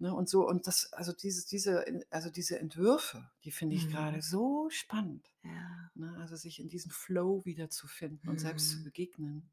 Ne, 0.00 0.14
und 0.14 0.28
so 0.28 0.46
und 0.46 0.66
das 0.68 0.92
also, 0.92 1.12
dieses 1.12 1.46
diese 1.46 1.86
en 1.86 2.04
also, 2.10 2.30
diese 2.30 2.58
Entwürfe, 2.60 3.30
die 3.44 3.50
finde 3.52 3.74
ich 3.76 3.88
Mhm. 3.88 4.22
so 4.22 4.68
spannend, 4.70 5.32
Ja. 5.44 5.90
ne? 5.94 6.16
Also, 6.20 6.36
sich 6.36 6.60
in 6.60 6.68
diesen 6.68 6.92
Flow 6.92 7.44
wiederzufinden 7.46 8.28
und 8.30 8.40
selbst 8.40 8.70
zu 8.70 8.80
Mhm. 8.80 8.84
begegnen. 8.84 9.50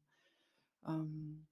Ähm, 0.86 1.46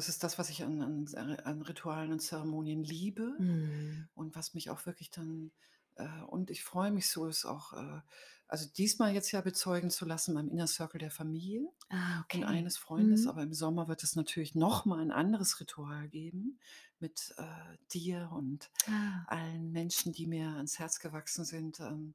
das 0.00 0.08
ist 0.08 0.24
das, 0.24 0.38
was 0.38 0.50
ich 0.50 0.62
an 0.64 0.82
an 0.82 1.06
an 1.44 1.62
Ritualen 1.62 2.12
und 2.12 2.20
Zeremonien 2.20 2.82
liebe 2.84 3.38
Mhm. 3.38 4.10
und 4.14 4.34
was 4.36 4.54
mich 4.54 4.70
auch 4.70 4.86
wirklich 4.86 5.10
dann 5.10 5.52
äh, 5.96 6.22
und 6.22 6.50
ich 6.50 6.64
freue 6.64 6.90
mich 6.92 7.08
so, 7.10 7.26
es 7.28 7.44
auch, 7.46 7.72
äh 7.74 8.00
also, 8.48 8.68
diesmal 8.76 9.14
jetzt 9.14 9.30
ja 9.32 9.40
bezeugen 9.42 9.90
zu 9.90 10.04
lassen 10.06 10.34
beim 10.34 10.48
Inner 10.48 10.66
Circle 10.68 10.98
der 11.00 11.10
Familie 11.12 11.68
Ah, 11.92 12.20
und 12.30 12.44
okay. 12.44 12.44
eines 12.44 12.78
Freundes, 12.78 13.26
Mhm. 13.26 13.28
aber 13.28 13.42
im 13.44 13.52
Sommer 13.54 13.88
wird 13.88 14.02
es 14.04 14.16
natürlich 14.16 14.54
noch 14.56 14.84
mal 14.86 15.00
ein 15.00 15.12
anderes 15.12 15.60
Ritual 15.60 16.08
geben 16.08 16.60
mit, 17.00 17.34
äh, 17.38 17.78
dir 17.94 18.30
und 18.32 18.70
Ah. 18.88 19.26
allen 19.26 19.72
Menschen, 19.72 20.12
die 20.14 20.26
mir 20.28 20.48
ans 20.56 20.78
Herz 20.80 21.00
gewachsen 21.00 21.44
sind, 21.46 21.80
ähm, 21.80 22.14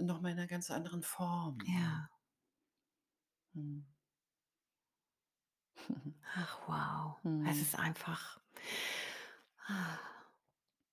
noch 0.00 0.20
mal 0.22 0.30
in 0.32 0.36
'ner 0.38 0.46
ganz 0.48 0.70
anderen 0.72 1.02
Form? 1.04 1.74
Ja. 1.74 2.10
Mhm. 3.54 3.84
Ach, 6.34 6.58
wow. 6.66 7.16
Es 7.42 7.60
Mhm. 7.60 7.62
ist 7.62 7.78
einfach 7.78 8.40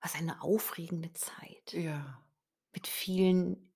was 0.01 0.15
eine 0.15 0.41
aufregende 0.41 1.11
Zeit 1.13 1.73
Ja. 1.73 2.21
mit 2.73 2.87
vielen 2.87 3.71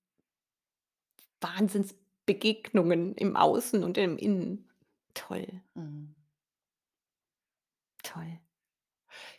Wahnsinnsbegegnungen 1.41 3.15
im 3.15 3.35
Außen 3.35 3.83
und 3.83 3.97
im 3.97 4.17
Innen. 4.17 4.69
Toll. 5.13 5.61
Mhm. 5.75 6.15
Toll. 8.03 8.39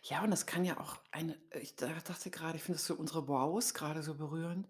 Ja, 0.03 0.23
und 0.23 0.31
das 0.31 0.45
kann 0.45 0.65
ja 0.65 0.79
auch 0.79 0.97
eine 1.11 1.37
ich 1.61 1.75
da 1.75 1.87
dachte 1.87 2.29
grade, 2.29 2.57
ich 2.57 2.63
finde 2.63 2.77
das 2.77 2.87
so 2.87 2.95
unsere 2.95 3.27
Wows 3.27 3.73
grade 3.73 4.03
so 4.03 4.15
berührend 4.15 4.67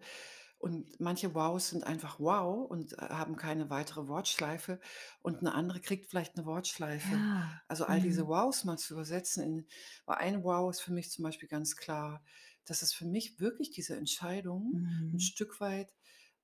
Und 0.64 0.98
manche 0.98 1.34
Wows 1.34 1.68
sind 1.70 1.84
einfach 1.84 2.20
wow 2.20 2.64
und, 2.70 2.94
äh, 2.94 2.96
haben 3.10 3.36
keine 3.36 3.68
weitere 3.70 4.08
Wortschleife 4.08 4.80
und 5.22 5.42
'ne 5.42 5.52
andere 5.54 5.80
kriegt 5.82 6.06
vielleicht 6.10 6.36
'ne 6.38 6.46
Wortschleife. 6.46 7.22
Ja. 7.22 7.60
Also, 7.68 7.84
all 7.86 8.00
diese 8.00 8.26
Mhm. 8.26 8.28
Wows 8.28 8.64
mal 8.64 8.78
zu 8.78 8.94
übersetzen 8.94 9.42
in 9.44 9.66
weil 10.06 10.16
ein 10.18 10.42
Wow 10.44 10.70
ist 10.70 10.80
für 10.80 10.92
mich 10.94 11.10
zum 11.10 11.24
Beispiel 11.24 11.48
ganz 11.50 11.76
klar, 11.76 12.24
dass 12.64 12.80
es 12.82 12.94
für 12.94 13.04
mich 13.06 13.40
wirklich 13.40 13.72
diese 13.72 13.96
Entscheidung 13.96 14.72
Mhm. 14.72 15.18
Stück 15.18 15.60
weit 15.60 15.90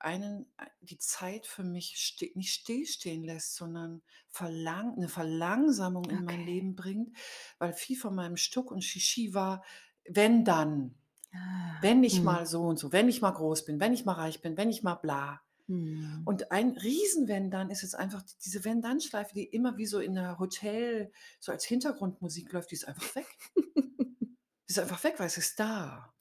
einen 0.01 0.53
ei 0.59 0.67
die 0.83 0.99
Zeit 0.99 1.47
für 1.47 1.65
mich 1.65 1.97
ste 1.99 2.31
nicht 2.35 2.53
stillstehen 2.55 3.25
lässt, 3.25 3.55
sondern 3.57 4.03
verlang 4.29 4.99
'ne 4.99 5.09
Verlangsamung 5.09 6.11
in 6.11 6.25
mein 6.25 6.41
Okay. 6.41 6.47
Leben 6.47 6.77
bringt, 6.77 7.17
weil 7.59 7.73
viel 7.75 7.99
von 7.99 8.15
meinem 8.15 8.37
Stuck 8.37 8.71
und 8.71 8.83
Shishi 8.85 9.33
war: 9.35 9.65
„Wenn, 10.07 10.45
dann. 10.45 11.00
Ah. 11.33 11.83
Wenn 11.83 12.05
ich 12.05 12.23
Mhm. 12.23 12.25
mal 12.25 12.47
so 12.47 12.65
und 12.65 12.79
so, 12.79 12.93
wenn 12.93 13.09
ich 13.09 13.23
mal 13.23 13.31
groß 13.31 13.65
bin, 13.65 13.81
wenn 13.81 13.95
ich 13.95 14.05
mal 14.05 14.13
reich 14.15 14.43
bin, 14.43 14.57
wenn 14.57 14.71
ich 14.71 14.83
mal 14.83 14.97
bla.“ 14.97 15.41
Mhm. 15.69 16.27
Und 16.27 16.53
ein 16.53 16.71
riesen 16.73 17.29
Wenn, 17.29 17.51
dann 17.51 17.71
ist 17.71 17.83
jetzt 17.83 17.97
einfach 17.97 18.23
diese 18.45 18.65
Wenn-Dann-Schleife, 18.65 19.35
die 19.35 19.45
immer 19.45 19.77
wie 19.79 19.87
so 19.87 20.01
in 20.01 20.15
'ner 20.15 20.39
Hotel 20.39 21.13
so 21.41 21.53
als 21.53 21.65
Hintergrundmusik 21.67 22.53
läuft, 22.53 22.71
die 22.73 22.77
ist 22.77 22.89
einfach 22.89 23.15
weg. 23.17 23.27
Die 24.69 24.73
ist 24.73 24.79
einfach 24.79 25.03
weg, 25.05 25.15
weil 25.19 25.27
es 25.27 25.37
ist 25.39 25.59
da. 25.61 26.15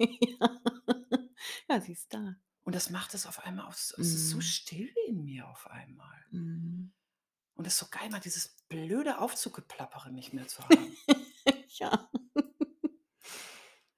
Ja. 0.00 0.60
Ja, 1.68 1.80
sie 1.80 1.92
ist 1.92 2.14
da. 2.14 2.36
Und 2.64 2.74
das 2.74 2.90
macht 2.90 3.14
es 3.14 3.26
auf 3.26 3.44
einmal 3.44 3.68
s 3.70 3.94
es 3.98 4.14
ist 4.14 4.28
so 4.30 4.40
Mhm. 4.40 4.42
still 4.42 4.90
in 5.06 5.24
mir 5.24 5.48
auf 5.48 5.68
einmal. 5.70 6.24
Mhm. 6.30 6.92
Und 7.56 7.66
das 7.66 7.74
ist 7.74 7.80
so 7.80 7.86
geil, 7.90 8.08
mal 8.10 8.20
dieses 8.20 8.56
blöde 8.68 9.18
Aufzuggeplappere 9.18 10.12
nicht 10.12 10.32
mehr 10.32 10.46
zu 10.46 10.62
haben. 10.68 10.96
Ja. 11.80 12.10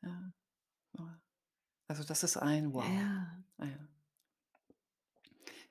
Ja. 0.03 0.33
Ja. 0.99 1.21
Also, 1.91 2.05
das 2.05 2.23
ist 2.23 2.37
ein 2.37 2.73
Wow. 2.73 3.01
Ja. 3.01 3.43
Ah 3.59 3.67
ja. 3.67 3.89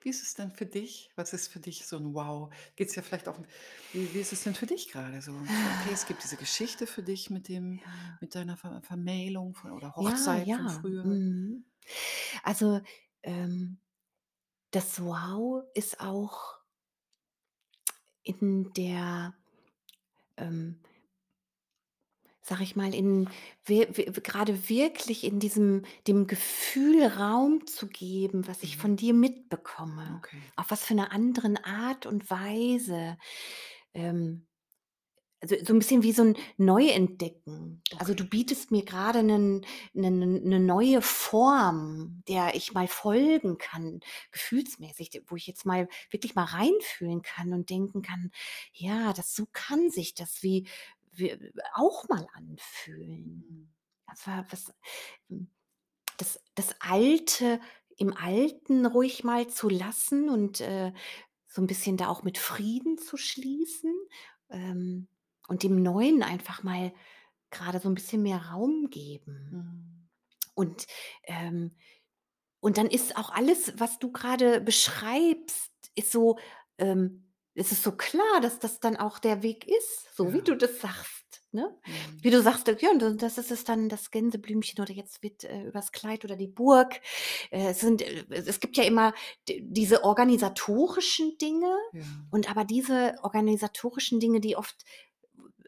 Wie 0.01 0.09
ist 0.09 0.23
es 0.23 0.33
denn 0.33 0.51
für 0.51 0.65
dich? 0.65 1.11
Was 1.15 1.33
ist 1.33 1.49
für 1.51 1.59
dich 1.59 1.85
so 1.85 1.97
'n 1.97 2.13
Wow? 2.13 2.53
Geht's 2.77 2.93
dir 2.93 3.03
vielleicht 3.03 3.27
auch 3.27 3.39
wie 3.91 4.13
wie 4.13 4.19
ist 4.19 4.31
es 4.33 4.43
denn 4.43 4.55
für 4.55 4.65
dich 4.65 4.89
grade 4.91 5.21
so? 5.21 5.33
Okay, 5.65 5.91
es 5.91 6.05
gibt 6.05 6.23
diese 6.23 6.37
Geschichte 6.37 6.85
für 6.87 7.03
dich 7.03 7.29
mit 7.29 7.47
dem 7.47 7.81
Ja. 7.85 8.19
mit 8.19 8.35
deiner 8.35 8.57
Ver 8.57 8.81
Vermählung 8.83 9.55
von 9.55 9.71
oder 9.71 9.95
Ja, 9.97 10.35
Hochzeit 10.35 10.51
von 10.51 10.67
ja. 10.67 10.69
früher. 10.69 11.19
Mhm. 11.27 11.65
Also, 12.43 12.81
ähm, 13.23 13.79
das 14.71 15.01
Wow 15.01 15.63
ist 15.75 15.99
auch 16.01 16.59
in 18.25 18.71
der 18.73 19.33
ähm 20.37 20.81
sage 22.49 22.63
ich 22.63 22.75
mal, 22.75 22.93
in 22.95 23.29
wir 23.65 23.95
wir 23.97 24.05
grade 24.13 24.69
wirklich 24.69 25.23
in 25.23 25.39
diesem 25.39 25.83
dem 26.07 26.27
Gefühl 26.27 27.05
Raum 27.05 27.67
zu 27.67 27.87
geben, 27.87 28.47
was 28.47 28.63
ich 28.63 28.75
Mhm. 28.75 28.77
von 28.77 28.97
dir 28.97 29.13
mitbekomme, 29.13 30.23
Okay. 30.23 30.51
auf 30.57 30.71
was 30.71 30.83
für 30.85 30.95
'ner 30.95 31.11
anderen 31.13 31.57
Art 31.57 32.05
und 32.07 32.29
Weise. 32.31 33.17
Ähm, 33.93 34.47
also, 35.41 35.55
so 35.65 35.73
'n 35.73 35.79
bisschen 35.79 36.03
wie 36.03 36.13
so 36.13 36.23
'n 36.23 36.37
Neuentdecken. 36.57 37.83
Also, 37.97 38.13
du 38.15 38.23
Okay. 38.23 38.29
bietest 38.29 38.71
mir 38.71 38.85
grade 38.85 39.23
'nen 39.23 39.65
'nen 39.93 40.19
'nen 40.19 40.43
'ne 40.45 40.59
neue 40.61 41.01
Form, 41.03 42.23
der 42.29 42.55
ich 42.55 42.73
mal 42.73 42.87
folgen 42.89 43.57
kann, 43.59 44.01
gefühlsmäßig, 44.33 45.23
wo 45.27 45.35
ich 45.37 45.47
jetzt 45.47 45.65
mal 45.65 45.87
wirklich 46.11 46.35
mal 46.35 46.45
reinfühlen 46.45 47.21
kann 47.23 47.53
und 47.53 47.69
denken 47.71 48.01
kann: 48.03 48.31
„Ja, 48.73 49.13
das 49.13 49.35
so 49.35 49.47
kann 49.53 49.91
sich 49.91 50.15
das 50.15 50.43
wie 50.43 50.67
auch 51.75 52.07
mal 52.09 52.27
anfühlen.“ 52.33 53.45
Mhm. 53.49 53.73
Das 54.07 54.27
war 54.27 54.45
was 54.51 54.73
hm, 55.29 55.49
das 56.17 56.39
das 56.55 56.75
Alte 56.81 57.61
im 57.97 58.15
Alten 58.17 58.85
ruhig 58.87 59.23
mal 59.25 59.47
zu 59.49 59.69
lassen 59.69 60.29
und, 60.29 60.61
äh, 60.61 60.93
so 61.47 61.61
'n 61.63 61.67
bisschen 61.67 61.97
da 61.97 62.09
auch 62.09 62.23
mit 62.23 62.37
Frieden 62.39 62.97
zu 62.99 63.17
schließen, 63.17 63.93
ähm, 64.51 65.07
und 65.49 65.63
dem 65.63 65.81
Neuen 65.83 66.23
einfach 66.23 66.63
mal 66.63 66.93
grade 67.51 67.79
so 67.81 67.89
'n 67.89 67.95
bisschen 67.95 68.23
mehr 68.23 68.39
Raum 68.51 68.89
geben. 68.91 69.49
Mhm. 69.53 70.09
Und, 70.55 70.87
ähm 71.25 71.75
und 72.61 72.77
dann 72.79 72.87
ist 72.87 73.17
auch 73.17 73.31
alles, 73.31 73.73
was 73.79 73.99
du 73.99 74.11
grade 74.11 74.61
beschreibst, 74.61 75.71
ist 75.95 76.11
so 76.11 76.39
ähm, 76.79 77.28
es 77.59 77.71
ist 77.71 77.83
so 77.83 77.91
klar, 77.93 78.41
dass 78.41 78.59
das 78.59 78.79
dann 78.79 78.97
auch 78.97 79.19
der 79.19 79.43
Weg 79.43 79.67
ist, 79.67 80.15
so 80.15 80.33
wie 80.33 80.41
Ja. 80.41 80.43
du 80.43 80.55
das 80.55 80.79
sagst, 80.81 81.43
ne? 81.51 81.75
Mhm. 81.85 82.23
Wie 82.23 82.29
du 82.31 82.41
sagst, 82.41 82.67
ja, 82.67 82.89
und 82.91 83.21
das 83.21 83.37
ist 83.37 83.51
es 83.51 83.63
dann 83.65 83.89
das 83.89 84.11
Gänseblümchen 84.11 84.81
oder 84.81 84.93
jetzt 84.93 85.23
wird, 85.23 85.43
äh, 85.43 85.63
übers 85.65 85.91
Kleid 85.91 86.25
oder 86.25 86.35
die 86.35 86.47
Burg 86.47 87.01
äh, 87.51 87.69
es 87.69 87.79
sind 87.81 88.01
äh, 88.01 88.25
es 88.29 88.59
gibt 88.59 88.77
ja 88.77 88.83
immer 88.85 89.13
diese 89.47 90.03
organisatorischen 90.03 91.37
Dinge 91.37 91.75
Ja. 91.91 92.05
und 92.31 92.49
aber 92.49 92.65
diese 92.65 93.15
organisatorischen 93.23 94.19
Dinge, 94.19 94.39
die 94.41 94.55
oft 94.55 94.83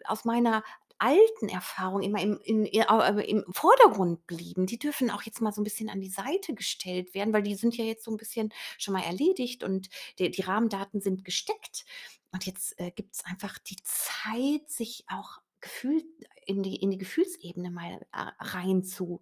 aus 0.05 0.25
meiner 0.25 0.63
alten 1.01 1.49
Erfahrung 1.49 2.01
immer 2.03 2.21
im 2.21 2.39
äh, 2.45 3.23
im 3.29 3.43
Vordergrund 3.53 4.25
blieben, 4.27 4.65
die 4.67 4.79
dürfen 4.79 5.09
auch 5.11 5.23
jetzt 5.23 5.41
mal 5.41 5.51
so 5.53 5.61
'n 5.61 5.63
bisschen 5.65 5.89
an 5.89 6.01
die 6.01 6.09
Seite 6.09 6.53
gestellt 6.55 7.13
werden, 7.15 7.33
weil 7.33 7.43
die 7.43 7.55
sind 7.55 7.77
ja 7.77 7.85
jetzt 7.85 8.03
so 8.05 8.11
'n 8.11 8.17
bisschen 8.17 8.53
schon 8.77 8.93
mal 8.93 9.03
erledigt 9.03 9.63
und 9.63 9.89
de 10.19 10.29
die 10.29 10.41
Rahmendaten 10.43 11.01
sind 11.01 11.25
gesteckt. 11.25 11.85
Und 12.33 12.45
jetzt, 12.45 12.79
äh, 12.79 12.91
gibt's 12.91 13.25
einfach 13.25 13.57
die 13.59 13.77
Zeit, 13.83 14.69
sich 14.69 15.05
auch 15.09 15.39
gefühlt 15.61 16.05
in 16.45 16.63
die 16.63 16.75
in 16.77 16.91
die 16.91 16.97
Gefühlsebene 16.99 17.71
mal, 17.71 18.01
äh, 18.13 18.31
rein 18.39 18.83
zu, 18.83 19.21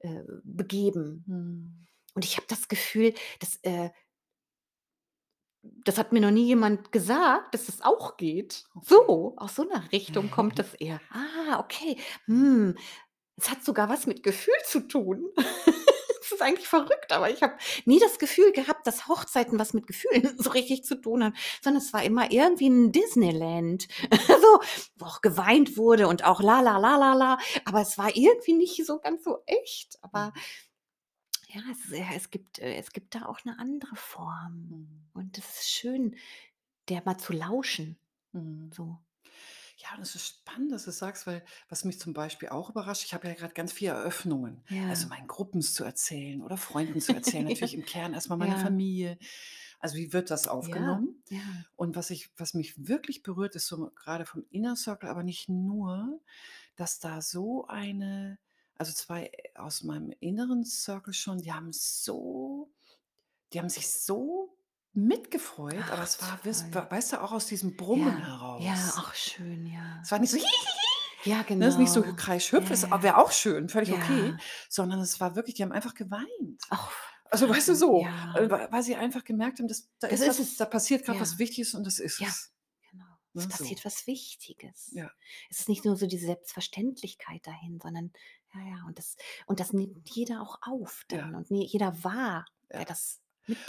äh, 0.00 0.22
begeben. 0.44 1.24
Mhm. 1.28 1.86
Und 2.14 2.24
ich 2.26 2.36
habe 2.38 2.46
das 2.48 2.68
Gefühl, 2.68 3.14
dass, 3.40 3.56
äh 3.64 3.90
das 5.84 5.98
hat 5.98 6.12
mir 6.12 6.20
noch 6.20 6.30
nie 6.30 6.46
jemand 6.46 6.92
gesagt, 6.92 7.54
dass 7.54 7.66
das 7.66 7.82
auch 7.82 8.16
geht. 8.16 8.64
So, 8.82 9.34
aus 9.36 9.54
so 9.56 9.64
'ner 9.64 9.82
Richtung 9.92 10.30
kommt 10.30 10.58
das 10.58 10.74
eher. 10.74 11.00
Ah, 11.10 11.60
okay. 11.60 11.96
Hm, 12.26 12.76
es 13.36 13.50
hat 13.50 13.64
sogar 13.64 13.88
was 13.90 14.06
mit 14.06 14.22
Gefühl 14.24 14.54
zu 14.66 14.80
tun. 14.88 15.24
Das 16.20 16.32
ist 16.40 16.42
eigentlich 16.42 16.68
verrückt, 16.68 17.12
aber 17.12 17.30
ich 17.30 17.42
habe 17.42 17.54
nie 17.86 17.98
das 18.00 18.18
Gefühl 18.18 18.52
gehabt, 18.52 18.86
dass 18.86 19.08
Hochzeiten 19.08 19.58
was 19.58 19.74
mit 19.74 19.86
Gefühlen 19.86 20.34
so 20.38 20.50
richtig 20.50 20.84
zu 20.84 20.96
tun 21.00 21.24
haben, 21.24 21.34
sondern 21.62 21.82
es 21.82 21.92
war 21.94 22.02
immer 22.04 22.30
irgendwie 22.30 22.66
'n 22.68 22.92
Disneyland, 22.92 23.88
Mhm. 24.02 24.10
so, 24.42 24.60
wo 24.96 25.06
auch 25.06 25.22
geweint 25.22 25.76
wurde 25.78 26.08
und 26.08 26.24
auch 26.24 26.42
la 26.42 26.60
la 26.60 26.78
la 26.78 26.96
la 26.98 27.14
la, 27.14 27.38
aber 27.64 27.80
es 27.80 27.98
war 27.98 28.14
irgendwie 28.16 28.54
nicht 28.54 28.84
so 28.86 28.98
ganz 29.00 29.24
so 29.24 29.38
echt. 29.46 29.98
Aber 30.02 30.26
Mhm. 30.36 30.40
Ja, 31.48 31.62
es 31.72 31.90
äh, 31.92 32.04
es 32.14 32.30
gibt 32.30 32.58
äh, 32.58 32.74
es 32.76 32.92
gibt 32.92 33.14
da 33.14 33.26
auch 33.26 33.44
'ne 33.44 33.58
andere 33.58 33.96
Form. 33.96 34.70
Mhm. 34.70 35.10
Und 35.12 35.38
das 35.38 35.60
ist 35.60 35.70
schön, 35.70 36.16
der 36.88 37.02
mal 37.04 37.18
zu 37.18 37.32
lauschen, 37.32 37.98
Mhm. 38.34 38.72
so. 38.74 38.98
Ja, 39.76 39.96
das 39.98 40.14
ist 40.14 40.26
spannend, 40.26 40.72
dass 40.72 40.84
du's 40.84 40.98
sagst, 40.98 41.26
weil 41.26 41.44
was 41.68 41.84
mich 41.84 41.98
zum 42.00 42.12
Beispiel 42.12 42.48
auch 42.48 42.70
überrascht, 42.70 43.04
ich 43.04 43.14
habe 43.14 43.28
ja 43.28 43.34
grad 43.34 43.54
ganz 43.54 43.72
viele 43.72 43.92
Eröffnungen, 43.92 44.62
also, 44.86 45.08
Ja. 45.08 45.10
meinen 45.10 45.26
Gruppens 45.28 45.74
zu 45.74 45.84
erzählen 45.84 46.42
oder 46.42 46.56
Freunden 46.56 47.00
zu 47.00 47.14
erzählen, 47.14 47.44
natürlich 47.44 47.74
im 47.74 47.84
Kern 47.84 48.14
erst 48.14 48.28
mal 48.28 48.36
meiner 48.36 48.56
Ja. 48.56 48.56
Familie. 48.56 49.18
Also, 49.80 49.96
wie 49.96 50.12
wird 50.12 50.30
das 50.30 50.48
aufgenommen? 50.48 51.22
ja. 51.30 51.68
Und 51.76 51.96
was 51.96 52.10
ich 52.10 52.30
was 52.36 52.54
mich 52.54 52.88
wirklich 52.88 53.22
berührt, 53.22 53.54
ist 53.56 53.66
so 53.68 53.90
grade 53.94 54.26
vom 54.26 54.44
Inner 54.50 54.76
Circle, 54.76 55.08
aber 55.10 55.22
nicht 55.24 55.48
nur, 55.48 56.20
dass 56.76 56.98
da 57.00 57.22
so 57.22 57.66
eine 57.68 58.38
also, 58.78 58.92
2 58.92 59.30
aus 59.56 59.82
meinem 59.82 60.12
inneren 60.20 60.64
Circle 60.64 61.12
schon, 61.14 61.38
die 61.38 61.52
haben 61.52 61.72
so 61.72 62.72
die 63.52 63.58
haben 63.60 63.68
sich 63.70 63.90
so 63.90 64.56
mitgefreut, 64.92 65.90
aber 65.90 66.02
Ach 66.02 66.04
es 66.04 66.20
war 66.22 66.40
toll. 66.42 66.86
weißt 66.90 67.12
du, 67.14 67.22
auch 67.22 67.32
aus 67.32 67.46
diesem 67.46 67.76
Brummen 67.76 68.18
Ja, 68.18 68.58
ja, 68.58 68.74
heraus. 68.74 68.94
ach 68.96 69.14
schön, 69.14 69.66
Es 70.02 70.10
ja. 70.10 70.10
war 70.10 70.18
nicht 70.20 70.30
so: 70.32 70.38
Ja, 71.24 71.44
Ne, 71.48 71.66
ist 71.66 71.78
nicht 71.78 71.92
so 71.92 72.02
genau. 72.02 72.16
Kreisch-Hüpf, 72.16 72.70
Ja, 72.70 72.88
ja. 72.88 73.02
wäre 73.02 73.16
auch 73.18 73.32
schön, 73.32 73.68
völlig 73.68 73.92
okay, 73.92 74.30
Ja. 74.30 74.38
sondern 74.68 75.00
es 75.00 75.20
war 75.20 75.34
wirklich 75.36 75.54
die 75.56 75.62
haben 75.62 75.72
einfach 75.72 75.94
geweint. 75.94 76.62
Ach, 76.70 76.90
Also, 77.30 77.48
weißt 77.48 77.68
du, 77.68 77.74
so, 77.74 78.00
äh, 78.34 78.48
ja. 78.48 78.68
weil 78.70 78.82
sie 78.82 78.96
einfach 78.96 79.24
gemerkt 79.24 79.58
haben, 79.58 79.68
dass 79.68 79.88
da 79.98 80.08
Das 80.08 80.20
ist 80.20 80.38
was 80.40 80.56
da 80.56 80.64
es. 80.64 80.70
passiert 80.70 81.04
grad 81.04 81.20
was 81.20 81.32
Ja. 81.32 81.38
Wichtiges 81.38 81.74
und 81.74 81.84
das 81.86 81.98
ist 81.98 82.18
Ja, 82.20 82.28
es. 82.28 82.52
genau. 82.90 83.04
Es 83.34 83.44
Ne, 83.44 83.48
passiert 83.48 83.84
was 83.84 84.06
Wichtiges. 84.06 84.90
Ja. 84.92 85.10
Es 85.50 85.60
ist 85.60 85.68
nicht 85.68 85.84
nur 85.84 85.96
so 85.96 86.06
diese 86.06 86.26
Selbstverständlichkeit 86.26 87.46
dahin, 87.46 87.78
sondern 87.80 88.12
ja, 88.54 88.60
ja, 88.62 88.84
und 88.86 88.98
das 88.98 89.16
und 89.46 89.60
das 89.60 89.72
nimmt 89.72 90.08
jeder 90.10 90.42
auch 90.42 90.58
auf 90.62 91.04
Ja. 91.10 91.28
dann 91.28 91.34
und 91.34 91.50
ne 91.50 91.64
jeder 91.64 92.04
wahr, 92.04 92.46
der 92.76 92.84
Ja. 92.84 92.86
das 92.86 93.22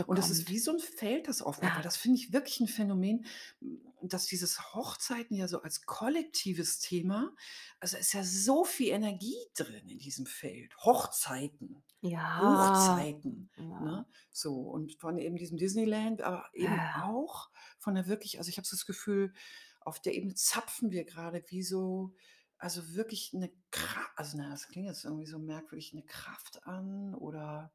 Und 0.08 0.18
das 0.20 0.30
ist 0.30 0.48
mitbekommt. 0.48 0.50
wie 0.50 0.60
so 0.60 0.72
'n 0.74 0.80
Feld, 0.80 1.28
das 1.28 1.42
weil 1.42 1.62
Ja. 1.62 1.84
das 1.84 1.98
finde 1.98 2.18
ich 2.20 2.34
wirklich 2.34 2.60
'n 2.62 2.68
Phänomen, 2.68 3.26
dass 4.02 4.26
dieses 4.28 4.74
Hochzeiten 4.74 5.36
ja 5.38 5.48
so 5.48 5.62
als 5.62 5.86
kollektives 5.86 6.80
Thema 6.80 7.36
also, 7.80 7.98
ist 7.98 8.14
ja 8.14 8.24
so 8.24 8.66
viel 8.66 8.90
Energie 8.94 9.38
drin 9.56 9.90
in 9.90 10.00
diesem 10.00 10.26
Feld. 10.26 10.76
Hochzeiten, 10.80 11.84
Ja. 12.04 12.34
Hochzeiten, 12.38 13.52
Ja. 13.58 13.80
ne? 13.80 14.08
So, 14.32 14.56
und 14.62 14.96
von 15.00 15.18
eben 15.20 15.38
diesem 15.38 15.58
Disneyland, 15.58 16.22
aber 16.22 16.50
eben 16.54 16.82
Ja. 16.82 17.04
auch 17.04 17.50
von 17.80 17.96
der 17.96 18.08
wirklich 18.08 18.38
also, 18.40 18.50
ich 18.50 18.58
habe 18.58 18.68
so 18.68 18.76
das 18.76 18.86
Gefühl, 18.86 19.34
auf 19.82 20.02
der 20.02 20.16
Ebene 20.16 20.36
zapfen 20.36 20.92
wir 20.92 21.06
grade 21.06 21.44
wie 21.50 21.64
so 21.64 22.16
also, 22.60 22.96
wirklich 22.96 23.34
'ne 23.34 23.52
Kra 23.72 24.02
also, 24.18 24.38
na 24.38 24.50
das 24.52 24.68
klingt 24.70 24.88
jetzt 24.88 25.06
irgendwie 25.06 25.28
so 25.28 25.40
merkwürdig, 25.40 25.94
'ne 25.94 26.04
Kraft 26.06 26.66
an 26.68 27.16
oder 27.16 27.72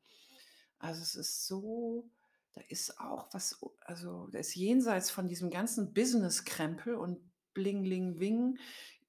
Also, 0.81 1.03
es 1.03 1.14
ist 1.16 1.47
so 1.49 2.11
da 2.55 2.62
ist 2.68 3.01
auch 3.01 3.29
was 3.35 3.61
also, 3.83 4.29
da 4.29 4.38
ist 4.40 4.55
jenseits 4.57 5.11
von 5.11 5.29
diesem 5.29 5.51
ganzen 5.51 5.92
Business-Krempel 5.94 6.94
und 6.97 7.20
Bling-Ling-Wing 7.55 8.59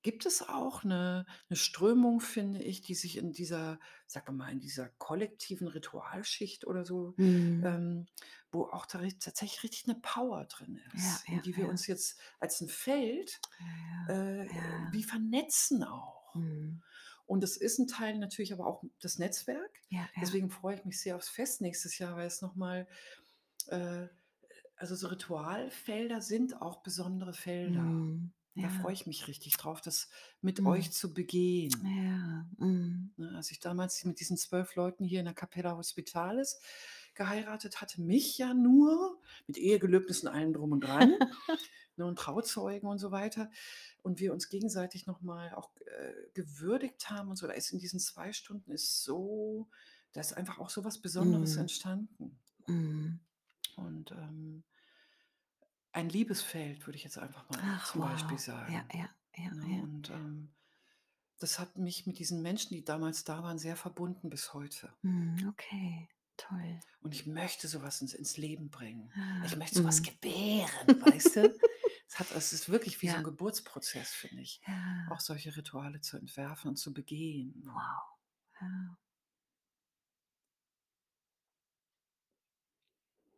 gibt 0.06 0.26
es 0.28 0.41
auch 0.48 0.84
'ne 0.86 1.26
'ne 1.50 1.58
Strömung, 1.58 2.22
finde 2.22 2.63
ich, 2.63 2.82
die 2.84 2.96
sich 2.96 3.18
in 3.18 3.34
dieser 3.34 3.80
sagen 4.08 4.28
wir 4.30 4.34
mal, 4.34 4.52
in 4.54 4.62
dieser 4.62 4.89
kollektiven 4.89 5.68
Ritualschicht 5.68 6.65
oder 6.68 6.86
so, 6.86 7.18
Mhm. 7.18 7.65
ähm, 7.65 8.08
wo 8.52 8.65
auch 8.65 8.86
da 8.88 9.00
ri 9.00 9.18
tatsächlich 9.20 9.63
richtig 9.63 9.88
'ne 9.88 9.96
Power 10.02 10.46
drin 10.46 10.78
Ja, 10.94 10.94
ist, 10.94 11.28
in 11.30 11.41
ja, 11.41 11.41
die 11.41 11.58
wir 11.58 11.68
ja. 11.68 11.70
uns 11.70 11.88
jetzt 11.88 12.20
als 12.39 12.62
'n 12.62 12.70
Feld, 12.70 13.41
Ja, 13.60 14.08
äh, 14.08 14.48
ja. 14.52 14.91
wie 14.91 15.04
vernetzen 15.04 15.84
auch. 15.84 16.36
Mhm. 16.36 16.84
Und 17.26 17.44
das 17.44 17.58
ist 17.58 17.80
'n 17.80 17.88
Teil 17.88 18.20
natürlich 18.20 18.54
aber 18.54 18.68
auch 18.68 18.84
das 19.02 19.20
Netzwerk. 19.20 19.82
Ja, 19.91 20.10
ja. 20.15 20.36
Deswegen 20.36 20.52
freue 20.52 20.76
ich 20.78 20.86
mich 20.86 21.02
sehr 21.02 21.15
aufs 21.18 21.30
Fest 21.30 21.62
nächstes 21.62 22.00
Jahr, 22.00 22.15
weil 22.18 22.28
es 22.28 22.41
noch 22.41 22.56
mal, 22.56 22.88
äh 23.68 24.08
also, 24.78 24.96
so 24.96 25.08
Ritualfelder 25.10 26.22
sind 26.22 26.62
auch 26.62 26.84
besondere 26.84 27.34
Felder. 27.34 28.04
Mhm. 28.04 28.32
Da 28.60 28.70
freue 28.70 28.94
Ja. 28.94 28.94
ich 28.94 29.06
mich 29.08 29.28
richtig 29.28 29.58
drauf, 29.58 29.82
das 29.82 30.10
mit 30.41 30.63
Mhm. 30.63 30.65
euch 30.65 30.91
zu 30.91 31.13
begehen. 31.13 31.91
Ja, 31.96 32.46
mhm. 32.58 33.12
Ne, 33.18 33.32
als 33.36 33.52
ich 33.52 33.60
damals 33.62 34.04
mit 34.06 34.20
diesen 34.20 34.38
12 34.38 34.76
Leuten 34.76 35.06
hier 35.06 35.20
in 35.20 35.26
der 35.26 35.34
Capella 35.34 35.78
Hospitalis 35.78 36.60
geheiratet 37.13 37.80
hatte, 37.82 38.02
mich 38.02 38.38
ja 38.38 38.54
nur 38.54 39.22
mit 39.48 39.58
Ehegelübnis 39.58 40.22
und 40.24 40.28
allem 40.30 40.54
drum 40.54 40.74
und 40.74 40.82
dran, 40.82 41.18
ne, 41.98 42.06
und 42.06 42.20
Trauzeugen 42.20 42.89
und 42.89 43.00
so 43.00 43.12
weiter 43.12 43.52
und 44.04 44.20
wir 44.20 44.34
uns 44.34 44.50
gegenseitig 44.50 45.08
noch 45.08 45.22
mal 45.22 45.54
auch, 45.56 45.72
äh, 45.86 46.13
gewürdigt 46.34 47.10
haben 47.10 47.30
und 47.30 47.38
so, 47.38 47.48
da 47.48 47.54
ist 47.54 47.72
in 47.72 47.80
diesen 47.80 48.00
2 48.02 48.34
Stunden 48.34 48.72
ist 48.72 49.04
so 49.04 49.70
da 50.13 50.22
ist 50.22 50.34
einfach 50.38 50.60
auch 50.60 50.70
so 50.70 50.84
was 50.86 51.02
Besonderes 51.02 51.58
Mhm. 51.58 51.60
entstanden. 51.60 52.39
Mhm. 52.68 53.20
Und, 53.78 54.12
ähm 54.12 54.63
ein 55.96 56.10
Liebesfeld, 56.10 56.86
würde 56.88 56.98
ich 56.98 57.04
jetzt 57.04 57.18
einfach 57.18 57.50
mal 57.50 57.74
Ach, 57.74 57.84
zum 57.84 58.02
Beispiel 58.02 58.38
wow. 58.38 58.42
Ja, 58.68 58.86
sagen, 58.88 58.94
ja, 58.94 59.10
ja, 59.36 59.50
ne? 59.50 59.66
ja. 59.68 59.84
Und, 59.84 60.10
ähm, 60.12 60.56
das 61.40 61.60
hat 61.60 61.78
mich 61.78 62.08
mit 62.08 62.20
diesen 62.20 62.42
Menschen, 62.44 62.76
die 62.76 62.86
damals 62.86 63.24
da 63.26 63.44
waren, 63.44 63.60
sehr 63.60 63.78
verbunden 63.78 64.30
bis 64.30 64.54
heute. 64.54 64.96
Mhm, 65.04 65.48
okay, 65.50 66.10
toll. 66.38 66.82
Und 67.02 67.14
ich 67.14 67.26
möchte 67.26 67.68
so 67.70 67.82
was 67.84 68.02
ins 68.02 68.14
ins 68.14 68.36
Leben 68.38 68.70
bringen. 68.70 69.14
Ich 69.42 69.56
Ah, 69.56 69.58
möchte 69.58 69.78
so 69.78 69.86
was 69.86 70.02
mhm. 70.02 70.04
gebären, 70.04 71.00
weißt 71.00 71.36
du? 71.38 71.60
Es 72.08 72.20
hat 72.20 72.32
es 72.32 72.52
ist 72.54 72.70
wirklich 72.70 73.02
wie 73.02 73.08
so 73.08 73.18
'n 73.18 73.24
Ja. 73.24 73.24
Geburtsprozess, 73.24 74.12
finde 74.14 74.42
ich, 74.44 74.62
auch 75.06 75.20
Ja. 75.20 75.22
solche 75.22 75.56
Rituale 75.56 76.02
zu 76.02 76.18
entwerfen 76.18 76.70
und 76.70 76.76
zu 76.78 76.94
begehen, 76.94 77.62
ne? 77.64 77.74
Wow, 77.74 78.18
ja. 78.62 78.98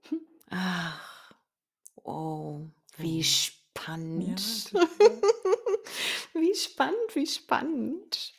Hm. 0.10 0.18
Ach, 0.52 1.17
oh, 2.08 2.68
wie. 2.98 3.20
Ja, 3.20 3.24
spannend. 3.24 4.70
total. 4.72 5.22
Wie 6.34 6.56
spannend, 6.56 7.16
wie 7.16 7.28
spannend. 7.28 8.34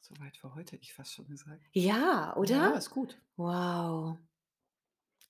So 0.00 0.18
weit 0.20 0.36
für 0.36 0.54
heute, 0.54 0.72
hätte 0.72 0.84
ich 0.84 0.94
fast 0.94 1.14
schon 1.14 1.28
gesagt. 1.28 1.62
Ja, 1.72 1.96
Ja, 1.96 2.36
oder? 2.36 2.74
ist 2.76 2.90
gut. 2.90 3.20
Wow. 3.36 4.18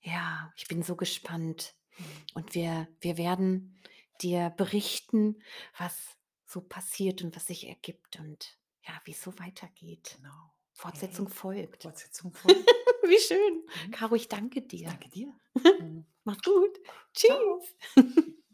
Ja, 0.03 0.53
ich 0.57 0.67
bin 0.69 0.83
so 0.83 0.97
gespannt. 0.97 1.75
Mhm. 1.99 2.05
Und 2.35 2.55
wir 2.55 2.89
wir 3.01 3.17
werden 3.17 3.81
dir 4.21 4.51
berichten, 4.51 5.43
was 5.77 6.17
so 6.47 6.61
passiert 6.61 7.23
und 7.23 7.35
was 7.37 7.47
sich 7.47 7.69
ergibt 7.69 8.19
und, 8.19 8.59
ja, 8.83 9.01
wie's 9.05 9.23
so 9.23 9.39
weitergeht. 9.39 10.17
Genau. 10.17 10.53
Fortsetzung 10.79 11.29
folgt. 11.29 11.83
Fortsetzung 11.83 12.33
folgt. 12.33 12.57
Wie 13.03 13.19
schön. 13.19 13.65
Mhm. 13.87 13.91
Caro, 13.91 14.15
ich 14.15 14.29
danke 14.29 14.63
dir. 14.63 14.89
danke 14.89 15.09
dir. 15.09 15.35
Mhm. 15.81 16.05
Mach's 16.23 16.43
gut. 16.43 16.79
Tschüss. 17.15 17.75